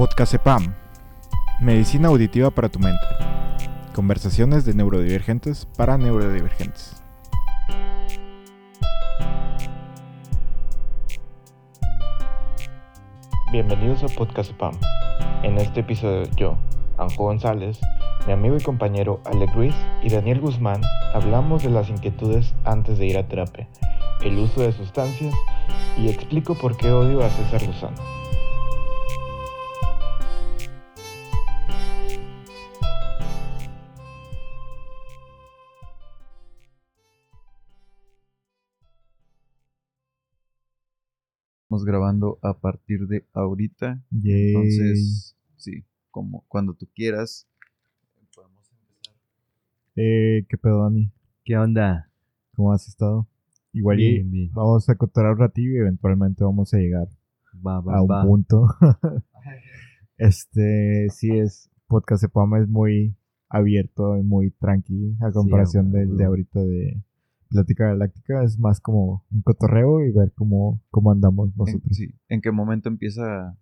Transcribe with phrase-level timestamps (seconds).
[0.00, 0.74] Podcast EPAM.
[1.60, 3.04] Medicina auditiva para tu mente.
[3.94, 7.02] Conversaciones de neurodivergentes para neurodivergentes.
[13.52, 14.72] Bienvenidos a Podcast EPAM.
[15.42, 16.56] En este episodio yo,
[16.96, 17.78] Anjo González,
[18.26, 20.80] mi amigo y compañero Alec Ruiz y Daniel Guzmán
[21.12, 23.68] hablamos de las inquietudes antes de ir a terapia,
[24.24, 25.34] el uso de sustancias
[25.98, 28.19] y explico por qué odio a César Lozano.
[42.00, 44.02] Grabando a partir de ahorita.
[44.10, 44.54] Yay.
[44.54, 47.46] Entonces, sí, como cuando tú quieras.
[48.34, 49.14] Podemos empezar.
[49.96, 51.12] Eh, ¿Qué pedo, Dani?
[51.44, 52.10] ¿Qué onda?
[52.54, 53.28] ¿Cómo has estado?
[53.72, 57.08] Igual y Bien, vamos a cotorrear un ratillo y eventualmente vamos a llegar
[57.64, 58.24] Va, va, a un va.
[58.24, 58.66] punto.
[60.16, 63.14] este, sí es, Podcast EPAM es muy
[63.48, 67.02] abierto y muy tranqui a comparación del de ahorita de
[67.50, 68.42] Plática Galáctica.
[68.44, 71.96] Es más como un cotorreo y ver cómo, cómo andamos En, nosotros.
[71.96, 73.56] sí, ¿En qué momento empieza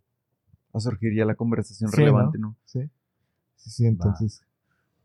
[0.72, 2.54] a surgir ya la conversación Sí, relevante, ¿no?
[2.66, 2.80] Sí,
[3.56, 4.42] sí, sí, entonces,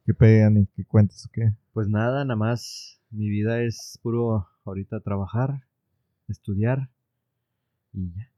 [0.05, 0.67] ¿qué pedo, Dani?
[0.75, 1.53] ¿Qué cuentas o qué?
[1.71, 2.99] Pues nada, nada más.
[3.09, 5.63] Mi vida es puro ahorita trabajar,
[6.27, 6.89] estudiar
[7.93, 8.29] y ya.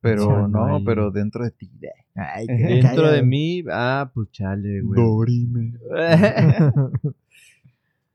[0.00, 0.84] Pero no, ahí.
[0.84, 1.70] pero dentro de ti.
[2.14, 5.00] Ay, Dentro de mí, ah, pues chale, güey.
[5.00, 5.78] Dorime.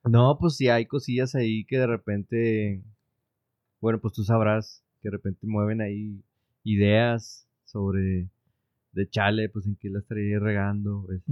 [0.03, 2.83] no, pues sí hay cosillas ahí que de repente,
[3.81, 6.21] bueno, pues tú sabrás que de repente mueven ahí
[6.63, 8.29] ideas sobre
[8.93, 11.31] de chale, pues en qué la estaría regando, este,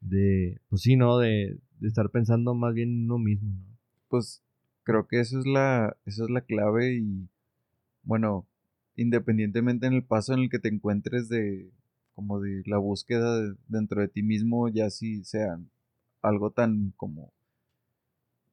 [0.00, 1.18] de, pues sí, ¿no?
[1.18, 3.76] De, de estar pensando más bien en uno mismo, ¿no?
[4.08, 4.42] Pues
[4.84, 7.28] creo que eso es la, eso es la clave y
[8.04, 8.46] bueno,
[8.96, 11.70] independientemente en el paso en el que te encuentres de
[12.14, 15.58] como de la búsqueda de- dentro de ti mismo, ya si sea
[16.22, 17.32] algo tan como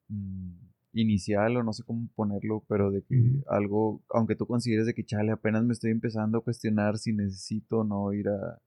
[0.09, 0.51] mm,
[0.93, 3.15] inicial o no sé cómo ponerlo, pero de que
[3.47, 7.79] algo, aunque tú consideres de que chale, apenas me estoy empezando a cuestionar si necesito
[7.79, 8.59] o no ir a,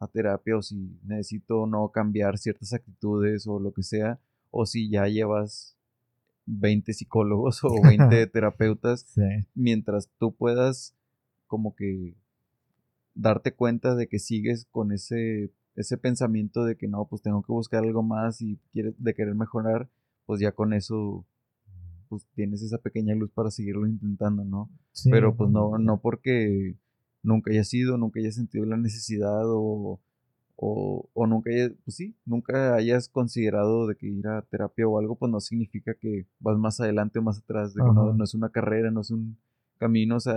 [0.00, 4.18] a terapia o si necesito o no cambiar ciertas actitudes o lo que sea,
[4.50, 5.76] o si ya llevas
[6.46, 9.22] 20 psicólogos o 20 terapeutas, Sí.
[9.54, 10.94] mientras tú puedas
[11.46, 12.14] como que
[13.14, 17.52] darte cuenta de que sigues con ese, ese pensamiento de que no, pues tengo que
[17.52, 19.88] buscar algo más y quieres, de querer mejorar,
[20.30, 21.24] pues ya con eso
[22.08, 24.70] pues tienes esa pequeña luz para seguirlo intentando, ¿no?
[24.92, 26.76] Sí, Pero pues no, no porque
[27.24, 29.98] nunca hayas sido, nunca hayas sentido la necesidad o,
[30.54, 35.00] o, o nunca hayas, pues sí, nunca hayas considerado de que ir a terapia o
[35.00, 38.34] algo, pues no significa que vas más adelante o más atrás, de que no, es
[38.34, 39.36] una carrera, no es un
[39.78, 40.36] camino, o sea,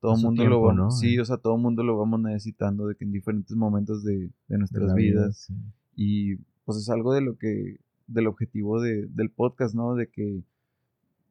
[0.00, 0.90] todo el mundo lo va- ¿no?
[0.90, 1.20] sí, Eh.
[1.20, 4.58] o sea, todo mundo lo vamos necesitando de que en diferentes momentos de, de de
[4.58, 5.54] nuestras vida, vidas sí.
[5.96, 10.42] y pues es algo de lo que del objetivo de, del podcast no de que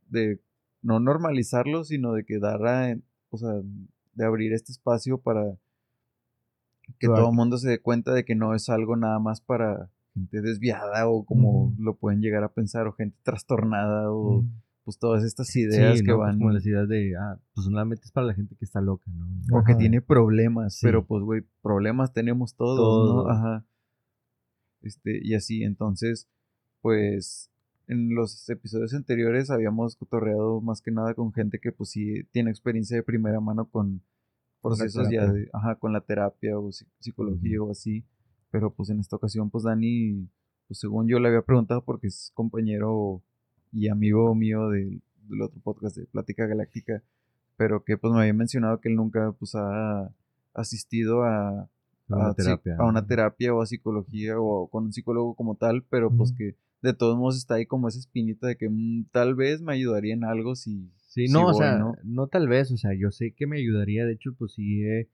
[0.09, 0.39] de
[0.81, 2.97] no normalizarlo sino de que dar a-
[3.29, 3.53] o sea
[4.15, 5.55] de abrir este espacio para
[6.99, 7.21] que Claro.
[7.21, 10.41] todo el mundo se dé cuenta de que no es algo nada más para gente
[10.41, 14.49] desviada o como lo pueden llegar a pensar o gente trastornada o Mm.
[14.83, 16.17] pues todas estas ideas Sí, que ¿no?
[16.17, 18.81] Pues van como las ideas de, ah, pues solamente es para la gente que está
[18.81, 19.57] loca, ¿no?
[19.57, 20.85] o que tiene problemas, Sí.
[20.85, 23.25] pero pues, güey, problemas tenemos todos, Todos.
[23.25, 23.31] ¿no?
[23.31, 23.65] Ajá.
[24.81, 26.27] Este, y así, entonces,
[26.83, 27.49] pues,
[27.87, 32.51] en los episodios anteriores habíamos cotorreado más que nada con gente que, pues, sí tiene
[32.51, 34.01] experiencia de primera mano con
[34.61, 38.03] procesos ya de, ajá, con la terapia o psi- psicología o así,
[38.51, 40.27] pero pues en esta ocasión, pues, Dani,
[40.67, 43.21] pues, según yo le había preguntado porque es compañero
[43.71, 47.01] y amigo mío del, del otro podcast de Plática Galáctica,
[47.57, 50.09] pero que pues me había mencionado que él nunca pues ha
[50.53, 51.67] asistido a, A
[52.09, 53.07] una a, terapia, a una ¿no?
[53.07, 57.17] terapia o a psicología o con un psicólogo como tal, pero pues que de todos
[57.17, 60.55] modos está ahí como esa espinita de que mm, tal vez me ayudaría en algo
[60.55, 60.91] si...
[61.07, 61.95] Sí, si no, o sea, ¿no?
[62.03, 62.27] ¿no?
[62.27, 65.07] tal vez, o sea, yo sé que me ayudaría, de hecho, pues sí, he-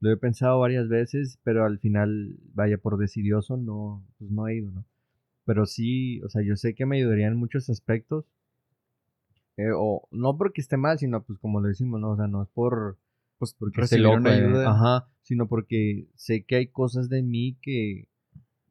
[0.00, 4.56] lo he pensado varias veces, pero al final, vaya, por decidioso, no, pues no he
[4.58, 4.84] ido, ¿no?
[5.44, 8.26] Pero sí, o sea, yo sé que me ayudaría en muchos aspectos,
[9.56, 12.10] eh, o no porque esté mal, sino pues como lo decimos, ¿no?
[12.10, 12.96] O sea, no es por,
[13.38, 14.70] Pues porque una eh, ayuda.
[14.70, 18.06] ajá, sino porque sé que hay cosas de mí que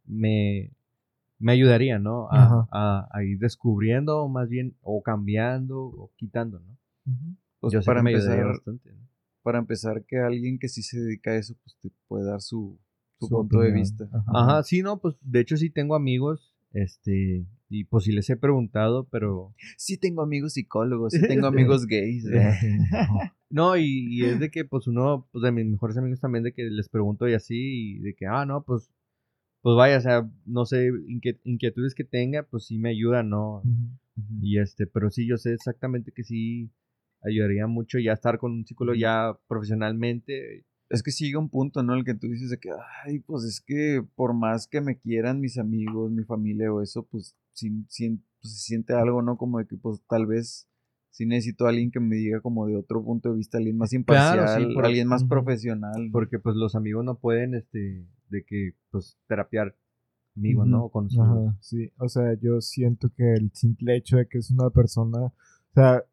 [0.06, 0.72] me,
[1.40, 2.28] me ayudarían, ¿no?
[2.32, 2.68] A, Ajá.
[2.72, 6.78] a- a ir descubriendo, o más bien, o cambiando, o quitando, ¿no?
[7.60, 9.08] Pues Yo sé para me ayudaría empezar, bastante, ¿no?
[9.44, 12.80] para empezar que alguien que sí se dedica a eso, pues te puede dar su,
[13.20, 14.10] su Su punto de vista.
[14.12, 14.32] Ajá.
[14.34, 18.36] Ajá, sí, no, pues de hecho sí tengo amigos, este, y pues sí les he
[18.38, 22.26] preguntado, pero Sí tengo amigos psicólogos, sí tengo amigos gays.
[22.26, 22.54] Eh,
[23.10, 23.20] no.
[23.50, 26.52] No, y, y es de que, pues, uno, pues, de mis mejores amigos también, de
[26.52, 28.92] que les pregunto y así, y de que, ah, no, pues,
[29.62, 33.62] pues vaya, o sea, no sé, inquiet- inquietudes que tenga, pues sí me ayudan, ¿no?
[34.42, 36.72] Y este, pero sí, yo sé exactamente que sí
[37.24, 40.66] ayudaría mucho ya estar con un psicólogo ya profesionalmente.
[40.90, 41.94] Es que sigue un punto, ¿no?
[41.96, 42.70] El que tú dices de que,
[43.06, 47.06] ay, pues es que por más que me quieran mis amigos, mi familia o eso,
[47.06, 49.38] pues, sí, sí- pues, se siente algo, ¿no?
[49.38, 50.70] Como de que, pues, tal vez
[51.12, 53.92] sí necesito a alguien que me diga como de otro punto de vista, alguien más
[53.92, 56.10] imparcial, Claro, sí, por- alguien más profesional.
[56.12, 59.76] Porque pues los amigos no pueden, este, de que, pues, terapiar
[60.36, 60.72] amigos, Ujú.
[60.72, 60.86] ¿no?
[60.86, 61.08] O Con.
[61.20, 61.92] Ajá, sí.
[61.98, 65.34] O sea, yo siento que el simple hecho de que es una persona, o
[65.74, 66.04] sea,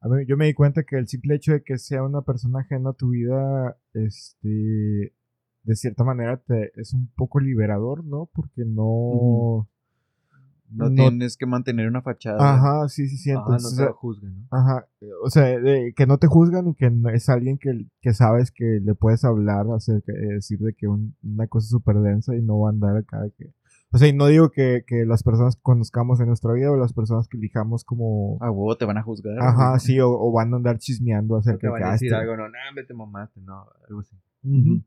[0.00, 2.60] a mí, yo me di cuenta que el simple hecho de que sea una persona
[2.60, 5.14] ajena a tu vida, este,
[5.62, 8.28] de cierta manera te, es un poco liberador, ¿no?
[8.32, 9.68] Porque no...
[10.76, 12.54] no, no- tienes que mantener una fachada.
[12.54, 13.30] Aja, sí, sí, sí.
[13.30, 14.46] Ajá, Entonces, no o te sea, lo juzguen, ¿no?
[14.58, 14.86] Ajá,
[15.22, 18.50] o sea, de- que no te juzgan y que no- es alguien que, que sabes
[18.50, 22.42] que le puedes hablar, acerca, eh, decir de que un- una cosa súper densa y
[22.42, 23.52] no va a andar acá que...
[23.92, 26.76] O sea, y no digo que, que las personas que conozcamos en nuestra vida o
[26.76, 28.38] las personas que elijamos como...
[28.40, 29.38] A huevo te van a juzgar.
[29.38, 31.84] Ajá, sí, o, o van a andar chismeando No acerca te de van que...
[31.84, 34.16] a ah, decir este- algo, no, nah, vete mamaste, no, algo así.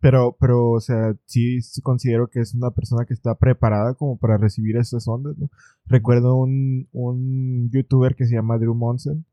[0.02, 4.38] Pero, pero, o sea, sí considero que es una persona que está preparada como para
[4.38, 5.50] recibir esas ondas, ¿no?
[5.86, 9.26] Recuerdo un, un youtuber que se llama Drew Monson,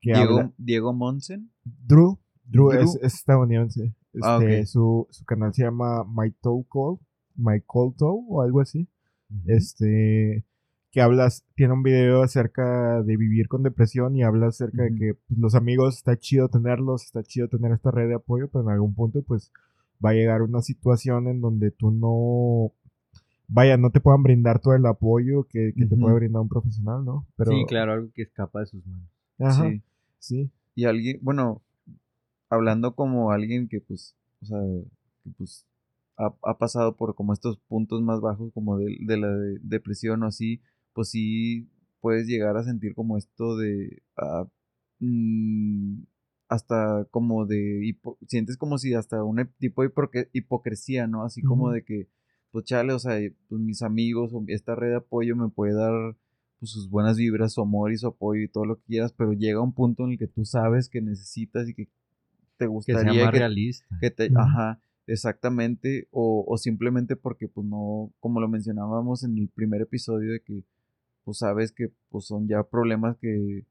[0.00, 0.52] que Diego, habla...
[0.58, 1.50] Diego Monsen.
[1.64, 2.82] Drew, Drew, Drew.
[2.82, 3.94] Es, es estadounidense.
[4.12, 4.66] Este, Ah, ok.
[4.66, 6.98] su, su canal se llama My Toe Call,
[7.36, 8.86] My Call Toe o algo así.
[9.46, 10.44] Este,
[10.94, 15.14] que hablas, tiene un video acerca de vivir con depresión y habla acerca de que
[15.14, 18.70] pues, los amigos está chido tenerlos, está chido tener esta red de apoyo, pero en
[18.70, 19.50] algún punto pues
[20.04, 22.72] va a llegar una situación en donde tú no,
[23.48, 27.04] vaya, no te puedan brindar todo el apoyo que, que te puede brindar un profesional,
[27.04, 27.26] ¿no?
[27.36, 29.08] Pero, Sí, claro, algo que escapa de sus manos.
[29.40, 29.82] Ajá, Sí.
[30.20, 30.50] sí.
[30.76, 31.60] Y alguien, bueno,
[32.50, 34.58] hablando como alguien que pues, o sea,
[35.24, 35.66] que pues
[36.18, 40.22] ha, ha pasado por como estos puntos más bajos como de, de la de- depresión
[40.22, 40.60] o así,
[40.94, 41.68] pues sí
[42.00, 44.46] puedes llegar a sentir como esto de ah,
[45.00, 46.02] mm,
[46.48, 49.90] hasta como de hipo- sientes como si hasta un tipo de
[50.32, 51.24] hipocresía, ¿no?
[51.24, 52.08] Así como de que,
[52.52, 53.18] pues chale, o sea,
[53.48, 56.16] pues mis amigos o esta red de apoyo me puede dar
[56.60, 59.32] pues, sus buenas vibras, su amor y su apoyo y todo lo que quieras, pero
[59.32, 61.88] llega un punto en el que tú sabes que necesitas y que
[62.58, 63.86] te Que gustaría sea más que, realista.
[64.00, 69.48] que te, ajá, exactamente, o, o simplemente porque pues no, como lo mencionábamos en el
[69.48, 70.62] primer episodio de que
[71.24, 73.64] pues sabes que pues son ya problemas que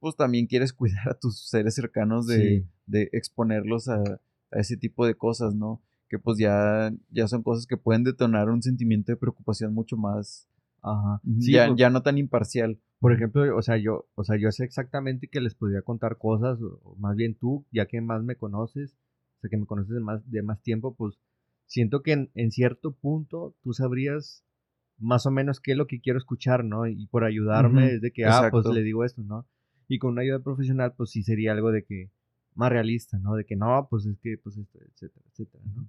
[0.00, 2.66] pues también quieres cuidar a tus seres cercanos de, Sí.
[2.86, 5.80] de exponerlos a, a ese tipo de cosas, ¿no?
[6.08, 10.48] Que pues ya, ya son cosas que pueden detonar un sentimiento de preocupación mucho más,
[10.84, 11.20] Ajá.
[11.38, 12.78] Sí, ya, pues, ya no tan imparcial.
[12.98, 16.60] Por ejemplo, o sea, yo, o sea, yo sé exactamente que les podría contar cosas,
[16.60, 18.96] o o más bien tú, ya que más me conoces,
[19.38, 21.14] o sea, que me conoces de más, de más tiempo, pues
[21.66, 24.44] siento que en, en cierto punto tú sabrías
[25.02, 26.86] más o menos qué es lo que quiero escuchar, ¿no?
[26.86, 29.46] Y por ayudarme Ujú, es de que, ah, pues le digo esto, ¿no?
[29.88, 32.10] Y con una ayuda profesional, pues sí sería algo de que
[32.54, 33.34] más realista, ¿no?
[33.34, 35.88] De que no, pues es que, pues esto, etcétera, etcétera, ¿no?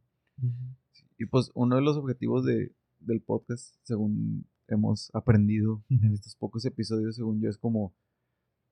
[1.17, 6.65] Y pues uno de los objetivos de, del podcast, según hemos aprendido en estos pocos
[6.65, 7.93] episodios, según yo, es como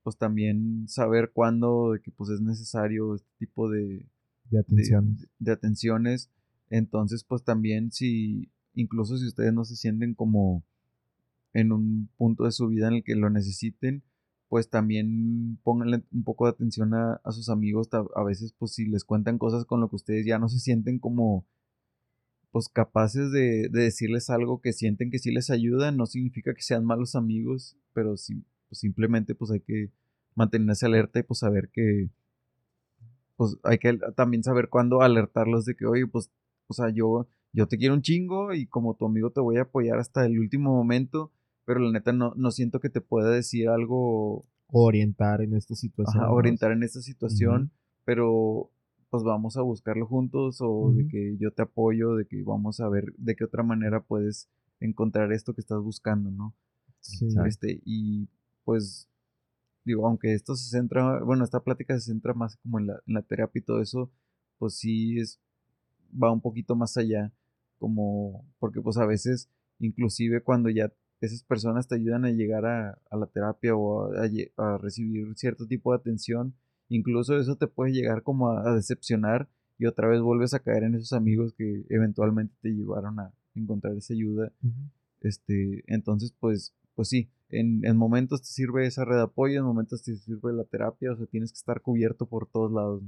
[0.03, 4.07] pues también saber cuándo de que pues es necesario este tipo de,
[4.49, 5.17] De de, atención.
[5.39, 6.31] de atenciones.
[6.69, 10.63] Entonces, pues también si, incluso si ustedes no se sienten como
[11.53, 14.03] en un punto de su vida en el que lo necesiten,
[14.49, 17.89] pues también pónganle un poco de atención a, a sus amigos.
[17.93, 20.99] A veces, pues si les cuentan cosas con lo que ustedes ya no se sienten
[20.99, 21.45] como,
[22.51, 26.61] pues capaces de, de decirles algo que sienten que sí les ayuda, no significa que
[26.61, 29.91] sean malos amigos, pero sí, pues simplemente pues hay que
[30.35, 32.09] mantenerse alerta y pues saber que,
[33.37, 36.29] pues hay que también saber cuándo alertarlos de que, oye, pues,
[36.67, 39.63] o sea, yo, yo te quiero un chingo y como tu amigo te voy a
[39.63, 41.31] apoyar hasta el último momento,
[41.65, 46.23] pero la neta no, no siento que te pueda decir algo, orientar en esta situación.
[46.23, 47.71] ajá, orientar en esta situación,
[48.05, 48.69] pero
[49.09, 52.87] pues vamos a buscarlo juntos o de que yo te apoyo, de que vamos a
[52.87, 56.55] ver de qué otra manera puedes encontrar esto que estás buscando, ¿no?
[57.01, 57.27] Sí.
[57.45, 58.29] Este, y
[58.63, 59.09] pues,
[59.83, 63.13] digo, aunque esto se centra, bueno, esta plática se centra más como en la, en
[63.13, 64.09] la terapia y todo eso,
[64.57, 65.41] pues sí es,
[66.11, 67.33] va un poquito más allá,
[67.81, 72.97] como, porque pues a veces, inclusive cuando ya esas personas te ayudan a llegar a,
[73.09, 76.53] a la terapia o a, a a recibir cierto tipo de atención,
[76.87, 80.95] incluso eso te puede llegar como a, decepcionar y otra vez vuelves a caer en
[80.95, 84.51] esos amigos que eventualmente te llevaron a encontrar esa ayuda
[85.21, 89.65] este, entonces, pues, pues sí, en, en, momentos te sirve esa red de apoyo, en
[89.65, 93.03] momentos te sirve la terapia, o sea, tienes que estar cubierto por todos lados.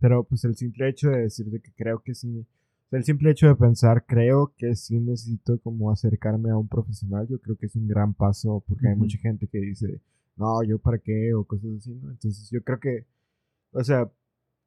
[0.00, 2.44] Pero pues el simple hecho de decirte que creo que sí,
[2.92, 7.40] el simple hecho de pensar, creo que sí necesito como acercarme a un profesional, yo
[7.40, 10.00] creo que es un gran paso porque hay mucha gente que dice,
[10.36, 12.10] no, yo para qué o cosas así, ¿no?
[12.10, 13.06] Entonces yo creo que,
[13.72, 14.10] o sea,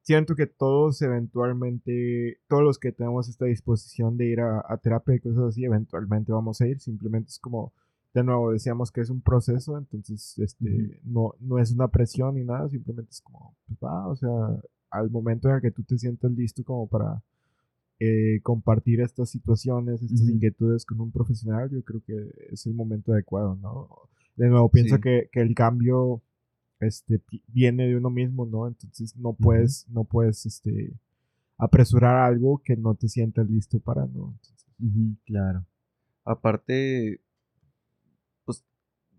[0.02, 5.20] siento que todos eventualmente, todos los que tenemos esta disposición de ir a, terapia y
[5.20, 6.80] cosas así, eventualmente vamos a ir.
[6.80, 7.72] Simplemente es como,
[8.14, 12.44] de nuevo, decíamos que es un proceso, entonces este, no, no es una presión ni
[12.44, 14.30] nada, simplemente es como, pues va, o sea,
[14.90, 17.22] al momento en el que tú te sientas listo como para
[17.98, 22.14] eh, compartir estas situaciones, estas inquietudes con un profesional, yo creo que
[22.50, 23.88] es el momento adecuado, ¿no?
[24.36, 26.22] De nuevo, pienso que, que el cambio
[26.80, 28.66] este, viene de uno mismo, ¿no?
[28.66, 30.92] Entonces no puedes, no puedes, este,
[31.58, 34.38] apresurar algo que no te sientas listo para, ¿no?
[35.24, 35.66] Claro.
[36.24, 37.20] Aparte,
[38.44, 38.64] pues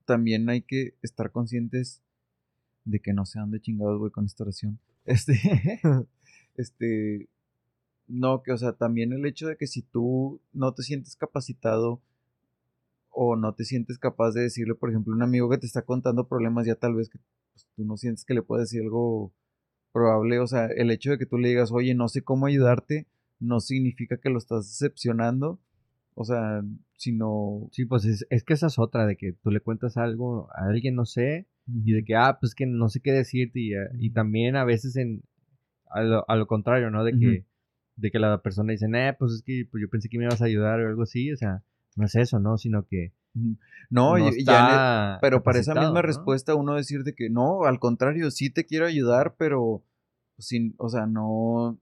[0.05, 2.03] también hay que estar conscientes
[2.85, 4.79] de que no sean de chingados, güey, con esta oración.
[5.07, 5.39] Este,
[6.55, 7.29] este,
[8.07, 12.01] no, que, o sea, también el hecho de que si tú no te sientes capacitado
[13.09, 15.81] o no te sientes capaz de decirle, por ejemplo, a un amigo que te está
[15.81, 17.19] contando problemas, ya tal vez que
[17.53, 19.33] pues, tú no sientes que le puedes decir algo
[19.91, 23.07] probable, o sea, el hecho de que tú le digas, oye, no sé cómo ayudarte,
[23.39, 25.59] no significa que lo estás decepcionando,
[26.13, 26.63] o sea,
[26.95, 27.67] sino...
[27.71, 30.67] Sí, pues es, es que esa es otra, de que tú le cuentas algo a
[30.67, 33.89] alguien, no sé, y de que, ah, pues que no sé qué decirte, y, eh,
[33.99, 35.23] y también a veces en,
[35.89, 37.03] a lo, a lo contrario, ¿no?
[37.03, 37.45] De que,
[37.97, 40.41] de que la persona dice, eh, pues es que pues yo pensé que me ibas
[40.41, 41.63] a ayudar o algo así, o sea,
[41.95, 42.57] no es eso, ¿no?
[42.57, 43.13] Sino que
[43.89, 48.49] no, ya, pero para esa misma respuesta uno decir de que no, al contrario, sí
[48.49, 49.83] te quiero ayudar, pero
[50.37, 51.79] sin, o sea, no,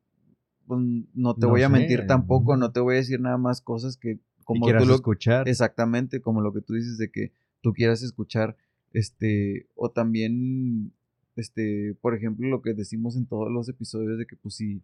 [0.68, 0.82] pues,
[1.14, 4.20] no te voy a mentir tampoco, no te voy a decir nada más cosas que
[4.44, 5.48] como tú lo escuchar.
[5.50, 7.32] Exactamente, como lo que tú dices de que
[7.62, 8.56] tú quieras escuchar,
[8.94, 10.94] este, o también,
[11.36, 14.82] este, por ejemplo, lo que decimos en todos los episodios de que pues si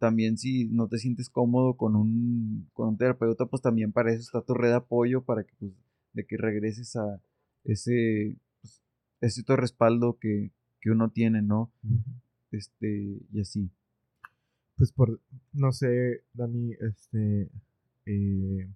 [0.00, 4.22] también si no te sientes cómodo con un, con un terapeuta, pues también para eso
[4.22, 5.72] está tu red de apoyo, para que pues
[6.14, 7.20] de que regreses a
[7.64, 8.82] ese, pues,
[9.20, 10.50] ese respaldo que,
[10.86, 11.70] uno tiene, ¿no?
[12.50, 13.70] Este, y así.
[14.76, 15.20] Pues por,
[15.52, 17.50] no sé, Dani, este,
[18.06, 18.68] eh,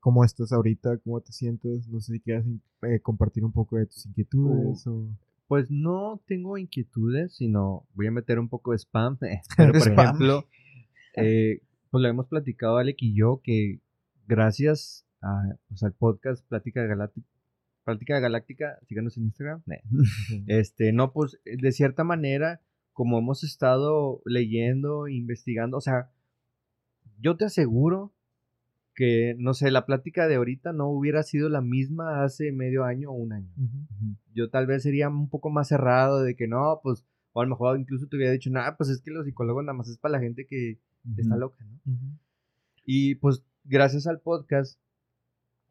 [0.00, 0.98] ¿cómo estás ahorita?
[0.98, 1.86] ¿Cómo te sientes?
[1.86, 2.44] No sé si quieres
[2.82, 5.08] eh, compartir un poco de tus inquietudes o...
[5.46, 9.18] Pues no tengo inquietudes, sino voy a meter un poco de spam.
[9.56, 10.48] Pero, por ejemplo,
[11.16, 13.80] eh, pues lo hemos platicado Alec y yo que
[14.26, 17.26] gracias al podcast Plática Galáctica,
[17.84, 19.62] Plática Galáctica, síganos en Instagram.
[20.46, 22.60] este, no, pues de cierta manera,
[22.92, 26.10] como hemos estado leyendo, investigando, o sea,
[27.18, 28.15] yo te aseguro
[28.96, 33.10] que, no sé, la plática de ahorita no hubiera sido la misma hace medio año
[33.10, 33.52] o un año.
[34.34, 37.50] Yo tal vez sería un poco más cerrado de que no, pues, o a lo
[37.50, 40.12] mejor incluso te hubiera dicho, nada, pues es que los psicólogos nada más es para
[40.12, 40.78] la gente que
[41.18, 41.92] está loca, ¿no?
[42.84, 44.80] Y pues gracias al podcast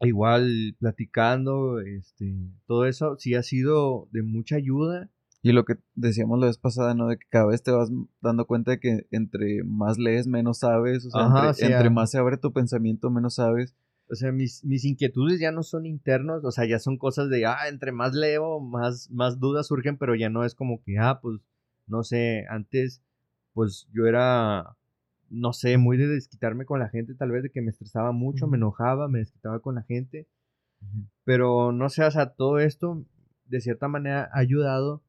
[0.00, 2.32] igual platicando, este,
[2.66, 5.10] todo eso sí ha sido de mucha ayuda.
[5.46, 7.06] Y lo que decíamos la vez pasada, ¿no?
[7.06, 7.88] De que cada vez te vas
[8.20, 11.06] dando cuenta de que entre más lees, menos sabes.
[11.06, 13.76] O sea, entre, más se abre tu pensamiento, menos sabes.
[14.10, 17.46] O sea, mis, mis, inquietudes ya no son internos, o sea, ya son cosas de,
[17.46, 21.20] ah, entre más leo, más, más dudas surgen, pero ya no es como que, ah,
[21.22, 21.38] pues,
[21.86, 23.00] no sé, antes,
[23.52, 24.76] pues yo era
[25.30, 28.48] no sé, muy de desquitarme con la gente, tal vez de que me estresaba mucho,
[28.48, 30.26] me enojaba, me desquitaba con la gente.
[31.22, 33.04] Pero no sé, o sea, todo esto
[33.44, 35.02] de cierta manera ha ayudado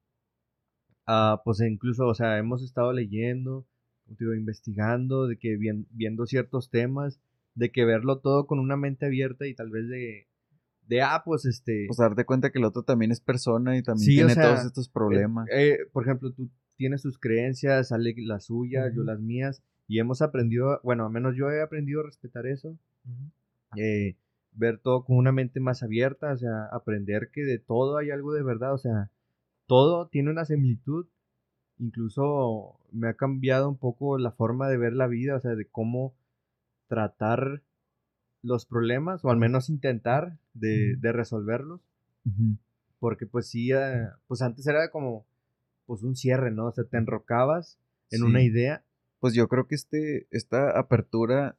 [1.07, 3.65] a, pues incluso, o sea, hemos estado leyendo,
[4.05, 7.19] digo, investigando, de que viendo ciertos temas,
[7.55, 10.27] de que verlo todo con una mente abierta y tal vez de,
[10.87, 11.85] de ah, pues este...
[11.87, 15.47] Pues darte cuenta que el otro también es persona y también tiene todos estos problemas.
[15.49, 19.99] Eh, eh, por ejemplo, tú tienes tus creencias, sale las suyas, yo las mías, y
[19.99, 22.77] hemos aprendido, bueno, al menos yo he aprendido a respetar eso.
[23.75, 24.15] Eh,
[24.51, 28.33] ver todo con una mente más abierta, o sea, aprender que de todo hay algo
[28.33, 29.09] de verdad, o sea,
[29.67, 31.07] todo tiene una similitud.
[31.79, 35.67] Incluso me ha cambiado un poco la forma de ver la vida, o sea, de
[35.67, 36.15] cómo
[36.87, 37.61] tratar
[38.41, 41.81] los problemas, o al menos intentar de, resolverlos.
[42.99, 45.25] Porque pues sí, eh, pues antes era como,
[45.85, 46.65] pues un cierre, ¿no?
[46.65, 47.77] O sea, te enrocabas
[48.09, 48.83] en una idea
[49.19, 51.57] pues yo creo que este, esta apertura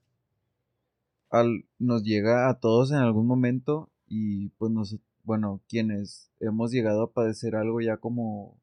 [1.31, 4.97] al, nos llega a todos en algún momento y pues nos,
[5.29, 8.57] bueno, quienes hemos llegado a padecer algo ya como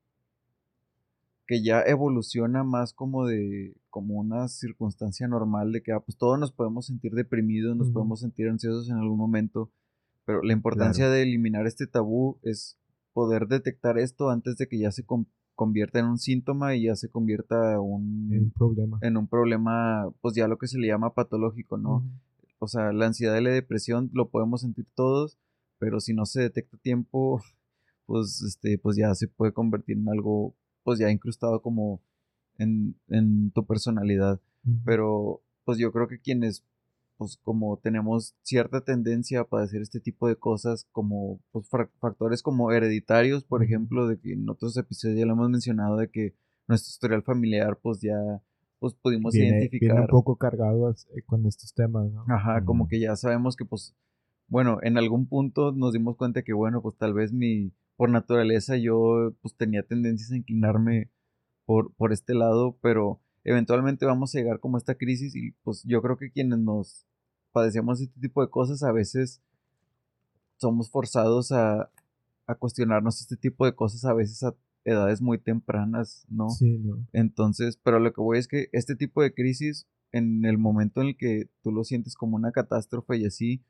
[1.46, 6.40] que ya evoluciona más como de como una circunstancia normal de que ah, pues todos
[6.40, 9.70] nos podemos sentir deprimidos, nos podemos sentir ansiosos en algún momento,
[10.26, 12.80] Pero la importancia de eliminar este tabú es
[13.14, 15.06] poder detectar esto antes de que ya se
[15.54, 18.98] convierta en un síntoma y ya se convierta un, en un problema.
[19.04, 22.04] En un problema, pues ya lo que se le llama patológico, ¿no?
[22.58, 25.38] O sea, la ansiedad y la depresión lo podemos sentir todos,
[25.80, 27.42] pero si no se detecta a tiempo,
[28.06, 32.02] pues, este, pues ya se puede convertir en algo, pues ya incrustado como
[32.58, 34.40] en, en tu personalidad.
[34.84, 36.64] Pero, pues yo creo que quienes
[37.18, 41.68] pues como tenemos cierta tendencia a padecer este tipo de cosas como pues,
[42.00, 46.10] factores como hereditarios, por ejemplo, de que en otros episodios ya lo hemos mencionado de
[46.10, 46.34] que
[46.68, 48.18] nuestro historial familiar pues ya
[48.80, 49.90] pues pudimos identificar.
[49.90, 52.26] Viene un poco cargado eh, con estos temas, ¿no?
[52.28, 53.96] Ajá, como que ya sabemos que pues,
[54.48, 58.78] bueno, en algún punto nos dimos cuenta que bueno, pues tal vez mi, por naturaleza
[58.78, 61.10] yo pues tenía tendencias a inclinarme
[61.66, 65.84] por, por este lado, pero eventualmente vamos a llegar como a esta crisis y pues
[65.86, 67.06] yo creo que quienes nos
[67.52, 69.42] padecemos este tipo de cosas a veces
[70.58, 71.90] somos forzados a,
[72.48, 76.50] a cuestionarnos este tipo de cosas a veces a edades muy tempranas, ¿no?
[76.50, 77.06] Sí, no.
[77.12, 81.08] Entonces, pero lo que voy es que este tipo de crisis, en el momento en
[81.08, 83.64] el que tú lo sientes como una catástrofe y así,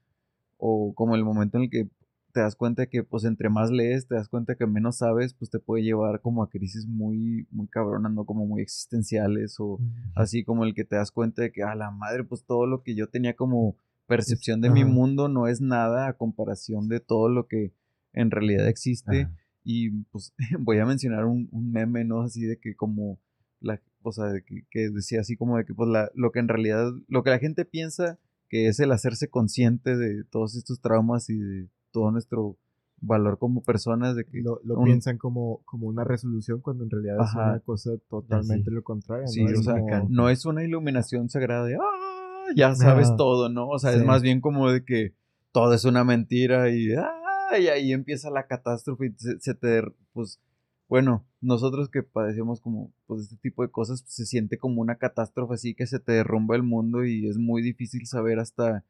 [0.58, 1.90] o como el momento en el que
[2.36, 5.50] te das cuenta que pues entre más lees, te das cuenta que menos sabes, pues
[5.50, 8.26] te puede llevar como a crisis muy, muy cabronas, ¿no?
[8.26, 9.80] Como muy existenciales o
[10.16, 12.84] así como el que te das cuenta de que, a la madre, pues todo lo
[12.84, 17.30] que yo tenía como percepción de mi mundo no es nada a comparación de todo
[17.30, 17.74] lo que
[18.12, 19.30] en realidad existe.
[19.64, 22.22] Y pues voy a mencionar un, meme, ¿no?
[22.22, 23.18] Así de que como
[23.62, 26.50] la, o sea, de que, decía así como de que pues la, lo que en
[26.50, 31.30] realidad, lo que la gente piensa que es el hacerse consciente de todos estos traumas
[31.30, 32.58] y de todo nuestro
[33.02, 37.34] valor como personas de que lo, piensan como, como una resolución cuando en realidad es
[37.36, 39.28] una cosa totalmente lo contrario.
[39.28, 39.60] Sí, ¿no?
[39.60, 39.76] o sea,
[40.10, 43.68] no es una iluminación sagrada de, ah, ya sabes todo, ¿no?
[43.68, 45.14] O sea, es más bien como de que
[45.52, 49.82] todo es una mentira y, ah, y ahí empieza la catástrofe y se, te,
[50.14, 50.40] pues,
[50.88, 54.98] bueno, nosotros que padecemos como, pues, este tipo de cosas, pues, se siente como una
[54.98, 58.86] catástrofe así que se te derrumba el mundo y es muy difícil saber hasta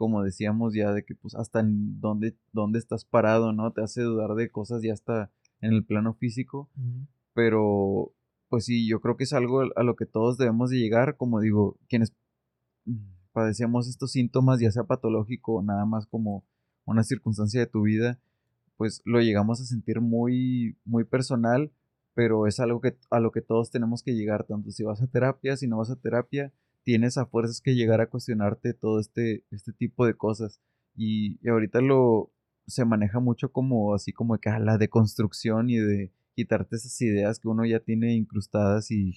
[0.00, 3.70] como decíamos ya, de que pues hasta en dónde, dónde estás parado, ¿no?
[3.74, 6.70] Te hace dudar de cosas ya hasta en el plano físico,
[7.34, 8.14] pero
[8.48, 11.38] pues sí, yo creo que es algo a lo que todos debemos de llegar, como
[11.40, 12.14] digo, quienes
[13.32, 16.46] padecemos estos síntomas, ya sea patológico o nada más como
[16.86, 18.18] una circunstancia de tu vida,
[18.80, 21.70] pues lo llegamos a sentir muy, muy personal,
[22.14, 25.06] pero es algo que, a lo que todos tenemos que llegar, tanto si vas a
[25.06, 26.50] terapia, si no vas a terapia,
[26.82, 30.62] tienes a fuerzas que llegar a cuestionarte todo este, este tipo de cosas.
[30.96, 32.32] Y, ahorita lo
[32.66, 37.48] se maneja mucho como así como que la deconstrucción y de quitarte esas ideas que
[37.48, 39.12] uno ya tiene incrustadas y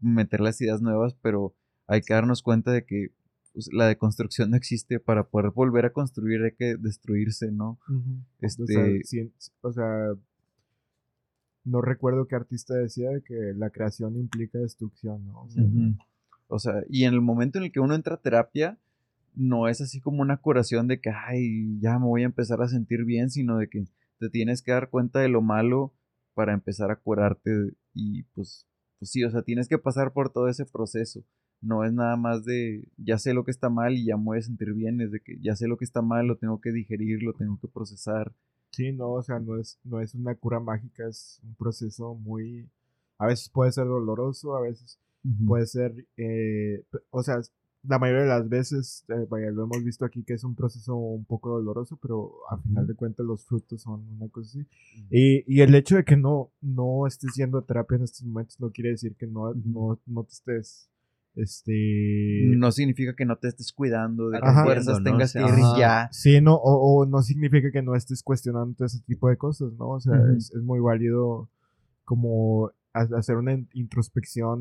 [0.00, 1.54] meter las ideas nuevas, pero
[1.86, 3.08] hay que darnos cuenta de que
[3.52, 7.78] pues, la deconstrucción no existe para poder volver a construir hay que destruirse, ¿no?
[8.40, 9.02] este...
[9.60, 10.14] o, sea,
[11.64, 15.48] no recuerdo qué artista decía que la creación implica destrucción, ¿no?
[16.48, 18.78] O sea, y en el momento en el que uno entra a terapia,
[19.34, 22.68] no es así como una curación de que, ay, ya me voy a empezar a
[22.68, 23.84] sentir bien, sino de que
[24.18, 25.94] te tienes que dar cuenta de lo malo
[26.34, 27.50] para empezar a curarte
[27.94, 28.66] y pues,
[28.98, 31.24] pues sí, o sea, tienes que pasar por todo ese proceso.
[31.62, 34.38] No es nada más de, ya sé lo que está mal y ya me voy
[34.38, 36.72] a sentir bien, es de que ya sé lo que está mal, lo tengo que
[36.72, 38.32] digerir, lo tengo que procesar.
[38.70, 42.68] Sí, no, o sea, no es, no es una cura mágica, es un proceso muy,
[43.18, 44.98] a veces puede ser doloroso, a veces
[45.46, 47.40] Puede ser, eh, o sea,
[47.84, 50.96] la mayoría de las veces, eh, vaya, lo hemos visto aquí que es un proceso
[50.96, 54.66] un poco doloroso, pero a final de cuentas los frutos son una cosa así.
[55.10, 58.58] y, y, el hecho de que no, no estés yendo a terapia en estos momentos
[58.58, 60.88] no quiere decir que no, no, no te estés
[61.34, 66.08] este no significa que no te estés cuidando de que fuerzas tengas que ir ya.
[66.12, 70.00] Sí no o, no significa que no estés cuestionando ese tipo de cosas no o
[70.00, 71.48] sea es, es, muy válido
[72.04, 74.60] como hacer una introspección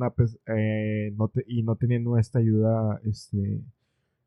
[0.55, 1.13] eh,
[1.47, 3.61] y no teniendo esta ayuda, este,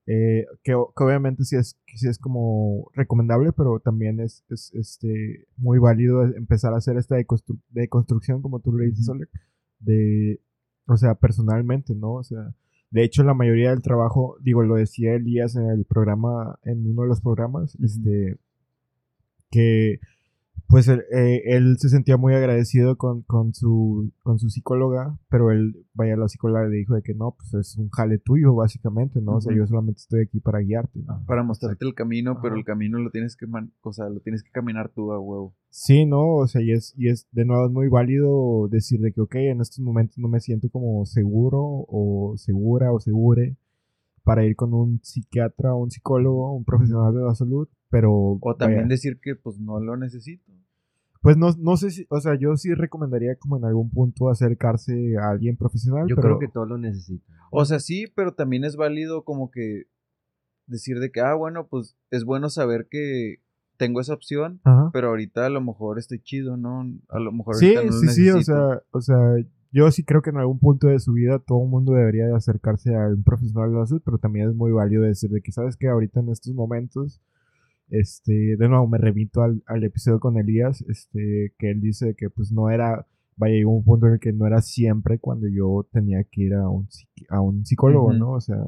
[0.06, 6.22] eh, que, obviamente sí es, sí es como recomendable, pero también es, este, muy válido
[6.22, 7.16] empezar a hacer esta
[7.70, 9.08] deconstrucción, como tú le dices,
[9.80, 10.40] de,
[10.86, 12.14] o sea, personalmente, ¿no?
[12.14, 12.54] O sea,
[12.90, 17.02] de hecho, la mayoría del trabajo, digo, lo decía Elías en el programa, en uno
[17.02, 18.38] de los programas, este,
[19.50, 19.98] que
[20.74, 25.86] pues eh, él, se sentía muy agradecido con, con, su, con su psicóloga, pero él,
[25.94, 29.36] vaya, la psicóloga le dijo de que no, pues es un jale tuyo, básicamente, ¿no?
[29.36, 32.98] O sea, yo solamente estoy aquí para guiarte, Para mostrarte el camino, pero el camino
[32.98, 33.46] lo tienes que,
[33.82, 35.54] o sea, lo tienes que caminar tú a huevo.
[35.70, 36.34] Sí, ¿no?
[36.38, 39.34] O sea, y es, y es, de nuevo, es muy válido decir de que, ok,
[39.36, 43.56] en estos momentos no me siento como seguro o segura o segure,
[44.24, 48.38] para ir con un psiquiatra, un psicólogo, un profesional de la salud, pero...
[48.40, 50.50] O también vaya, decir que pues no lo necesito.
[51.24, 55.16] Pues no, no sé si, o sea, yo sí recomendaría como en algún punto acercarse
[55.16, 57.34] a alguien profesional, Yo pero creo que todos lo necesitan.
[57.50, 59.84] O sea, sí, pero también es válido como que
[60.66, 63.36] decir de que, ah, bueno, pues es bueno saber que
[63.78, 64.90] tengo esa opción, Ajá.
[64.92, 66.84] pero ahorita a lo mejor estoy chido, ¿no?
[67.08, 69.18] A lo mejor Sí, ahorita no lo sí, sí, o sea, o sea,
[69.72, 72.36] yo sí creo que en algún punto de su vida todo el mundo debería de
[72.36, 75.52] acercarse a un profesional de la salud, pero también es muy válido decir de que,
[75.52, 77.22] ¿sabes que Ahorita en estos momentos,
[77.90, 82.30] este, de nuevo me remito al, al episodio con Elías, este, que él dice que
[82.30, 85.86] pues no era, vaya, llegó un punto en el que no era siempre cuando yo
[85.92, 86.88] tenía que ir a un,
[87.28, 88.12] a un psicólogo.
[88.12, 88.32] ¿no?
[88.32, 88.64] O sea,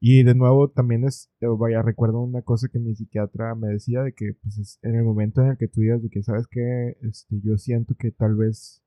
[0.00, 4.02] y de nuevo también es, eh, vaya, recuerdo una cosa que mi psiquiatra me decía
[4.02, 6.46] de que pues es en el momento en el que tú digas de que, ¿sabes
[6.46, 8.82] que Este, yo siento que tal vez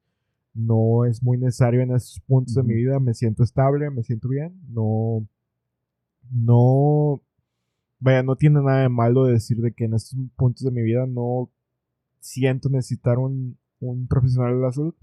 [0.53, 4.29] no es muy necesario en esos puntos de mi vida, me siento estable, me siento
[4.29, 5.25] bien, no,
[6.29, 7.21] no,
[8.01, 11.05] vaya, no tiene nada de malo decir de que en estos puntos de mi vida
[11.07, 11.49] no
[12.19, 14.93] siento necesitar un, un profesional de la salud,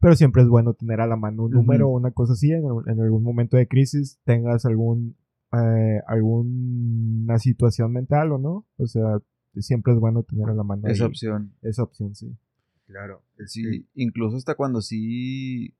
[0.00, 2.66] pero siempre es bueno tener a la mano un número o una cosa así en,
[2.66, 5.16] al- en algún momento de crisis, tengas algún,
[5.52, 9.18] eh, alguna situación mental o no, o sea,
[9.58, 11.52] siempre es bueno tener a la mano Esa ahí opción.
[11.62, 12.30] esa opción, sí.
[12.86, 13.22] Claro.
[13.46, 15.74] Sí, incluso hasta cuando sí,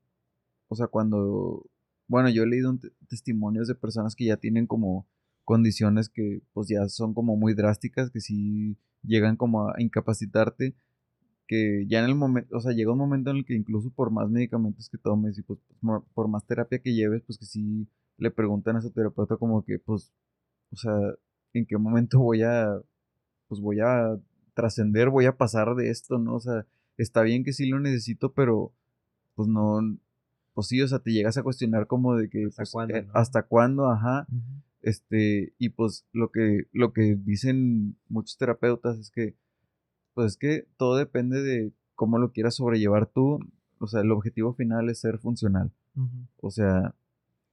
[0.67, 1.65] o sea, cuando,
[2.07, 5.05] bueno, yo he leído testimonios de personas que ya tienen como
[5.47, 10.75] condiciones que pues ya son como muy drásticas, que sí llegan como a incapacitarte,
[11.47, 14.11] que ya en el momento, o sea, llega un momento en el que incluso por
[14.11, 15.57] más medicamentos que tomes y pues
[16.13, 19.79] por, más terapia que lleves, pues que sí le preguntan a su terapeuta como que
[19.79, 20.11] pues,
[20.71, 20.93] o sea,
[21.53, 22.81] ¿en qué momento voy a,
[23.47, 24.19] pues voy a
[24.53, 26.35] trascender, voy a pasar de esto, ¿no?
[26.35, 26.65] O sea,
[26.97, 28.73] está bien que sí lo necesito, pero
[29.35, 29.79] pues no,
[30.53, 33.03] pues sí, o sea, te llegas a cuestionar como de que ¿Hasta pues, cuándo, eh,
[33.03, 33.11] no?
[33.13, 34.27] hasta cuándo, ajá,
[34.87, 39.35] este, y pues lo que, lo que dicen muchos terapeutas es que,
[40.13, 43.39] pues es que todo depende de cómo lo quieras sobrellevar tú,
[43.79, 45.71] o sea, el objetivo final es ser funcional,
[46.39, 46.95] o sea,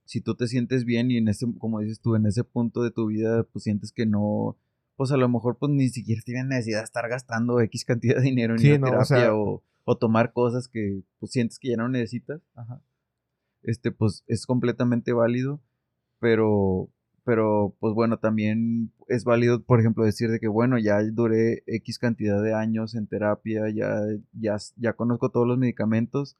[0.04, 2.90] si tú te sientes bien y en ese, como dices tú, en ese punto de
[2.90, 4.56] tu vida, pues sientes que no,
[4.96, 8.22] pues a lo mejor pues ni siquiera tienes necesidad de estar gastando X cantidad de
[8.22, 11.32] dinero en Sí, ir a no, o terapia sea- o, o tomar cosas que pues
[11.32, 12.80] sientes que ya no necesitas, ajá.
[13.62, 15.58] Este, pues es completamente válido,
[16.20, 16.90] pero,
[17.24, 21.98] pero pues bueno, también es válido, por ejemplo, decir de que bueno, ya duré X
[21.98, 24.00] cantidad de años en terapia, ya,
[24.32, 26.36] ya, ya conozco todos los medicamentos,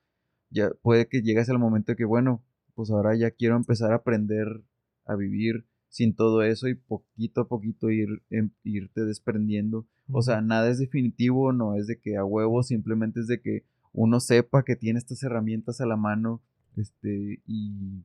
[0.51, 2.43] ya puede que llegues al momento de que bueno,
[2.75, 4.63] pues ahora ya quiero empezar a aprender
[5.07, 9.87] a vivir sin todo eso y poquito a poquito ir, em- irte desprendiendo.
[10.11, 13.65] O sea, nada es definitivo, no es de que a huevo, simplemente es de que
[13.93, 16.43] uno sepa que tiene estas herramientas a la mano,
[16.77, 18.05] este, y,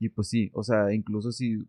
[0.00, 1.64] y pues sí, o sea, incluso si,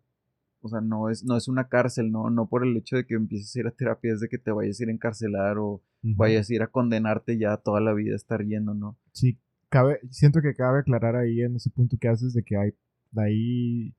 [0.62, 2.30] o sea, no es, no es una cárcel, ¿no?
[2.30, 4.50] No por el hecho de que empieces a ir a terapia es de que te
[4.50, 8.12] vayas a ir a encarcelar o vayas a ir a condenarte ya toda la vida
[8.12, 8.98] a estar yendo, ¿no?
[9.12, 12.72] Sí, cabe, siento que cabe aclarar ahí en ese punto que haces de que hay,
[13.16, 13.94] hay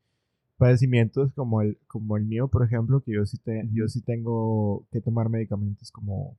[0.58, 4.86] padecimientos como el, como el mío, por ejemplo, que yo sí, te, yo sí tengo
[4.92, 6.38] que tomar medicamentos como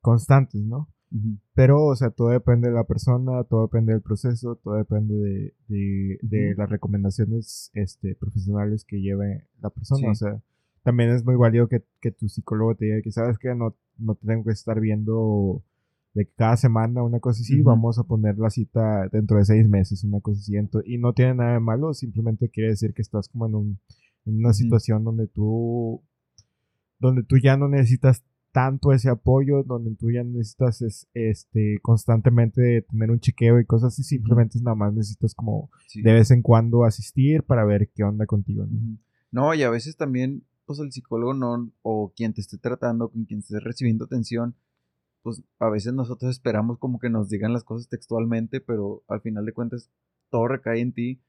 [0.00, 0.88] constantes, ¿no?
[1.54, 6.18] Pero, o sea, todo depende de la persona, todo depende del proceso, todo depende de,
[6.22, 10.00] de, las recomendaciones este, profesionales que lleve la persona.
[10.00, 10.06] Sí.
[10.06, 10.40] O sea,
[10.84, 14.14] también es muy válido que, que tu psicólogo te diga que, ¿sabes que No, no
[14.14, 15.64] te tengo que estar viendo
[16.14, 20.02] de cada semana una cosa así, vamos a poner la cita dentro de seis meses,
[20.04, 20.54] una cosa así.
[20.54, 23.78] Ento- y no tiene nada de malo, simplemente quiere decir que estás como en, un,
[24.26, 26.02] en una situación donde tú,
[26.98, 32.82] donde tú ya no necesitas tanto ese apoyo, donde tú ya necesitas es- este, constantemente
[32.82, 36.02] tener un chequeo y cosas así, simplemente nada más necesitas como Sí.
[36.02, 38.66] de vez en cuando asistir para ver qué onda contigo.
[38.68, 38.98] ¿no?
[39.32, 43.24] No, y a veces también, pues el psicólogo no, o quien te esté tratando, con
[43.24, 44.54] quien esté recibiendo atención,
[45.22, 49.44] pues a veces nosotros esperamos como que nos digan las cosas textualmente, pero al final
[49.44, 49.90] de cuentas
[50.30, 51.20] todo recae en ti.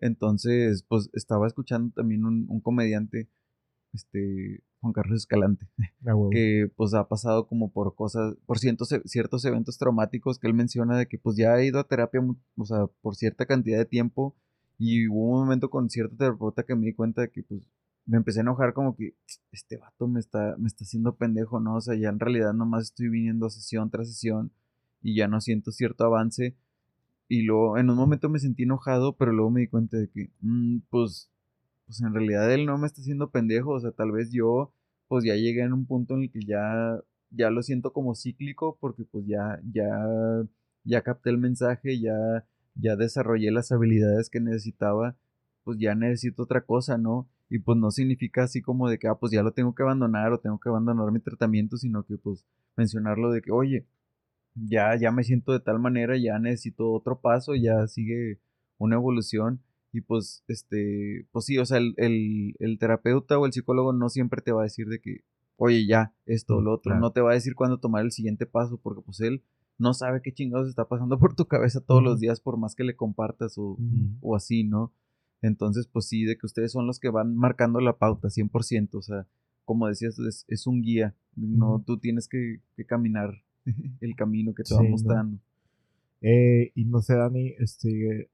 [0.00, 3.28] Entonces, pues estaba escuchando también un, un comediante,
[3.94, 5.66] este, Juan Carlos Escalante,
[6.06, 6.30] A huevo.
[6.30, 10.54] que pues ha pasado como por cosas, por ciertos, e- ciertos eventos traumáticos que él
[10.54, 12.20] menciona de que pues ya ha ido a terapia,
[12.56, 14.34] o sea, por cierta cantidad de tiempo
[14.78, 17.62] y hubo un momento con cierto terapeuta que me di cuenta de que pues
[18.06, 19.14] me empecé a enojar como que
[19.50, 21.76] este vato me está, me está haciendo pendejo, ¿no?
[21.76, 24.50] O sea, ya en realidad nomás estoy viniendo sesión tras sesión
[25.00, 26.54] y ya no siento cierto avance.
[27.28, 30.30] Y luego en un momento me sentí enojado, pero luego me di cuenta de que,
[30.42, 31.30] mm, pues,
[31.94, 34.72] pues en realidad él no me está haciendo pendejo, o sea, tal vez yo,
[35.06, 38.76] pues ya llegué en un punto en el que ya, ya lo siento como cíclico,
[38.80, 39.86] porque pues ya, ya,
[40.82, 45.16] ya capté el mensaje, ya, ya desarrollé las habilidades que necesitaba,
[45.62, 47.28] pues ya necesito otra cosa, ¿no?
[47.48, 50.32] Y pues no significa así como de que, ah, pues ya lo tengo que abandonar
[50.32, 52.44] o tengo que abandonar mi tratamiento, sino que pues
[52.76, 53.86] mencionarlo de que, oye,
[54.54, 58.40] ya, ya me siento de tal manera, ya necesito otro paso, ya sigue
[58.78, 59.60] una evolución.
[59.94, 64.08] Y pues, este, pues sí, o sea, el, el, el terapeuta o el psicólogo no
[64.08, 65.20] siempre te va a decir de que,
[65.56, 66.98] oye, ya, esto o lo otro.
[66.98, 69.44] No te va a decir cuándo tomar el siguiente paso, porque pues él
[69.78, 72.82] no sabe qué chingados está pasando por tu cabeza todos los días, por más que
[72.82, 73.78] le compartas o,
[74.20, 74.92] o, así, ¿no?
[75.42, 78.94] Entonces, pues sí, de que ustedes son los que van marcando la pauta, 100%.
[78.94, 79.28] O sea,
[79.64, 81.14] como decías, es, es un guía.
[81.36, 83.44] No, tú tienes que, que, caminar
[84.00, 85.38] el camino que te va mostrando.
[86.20, 88.30] Eh, y no sé, Dani, este,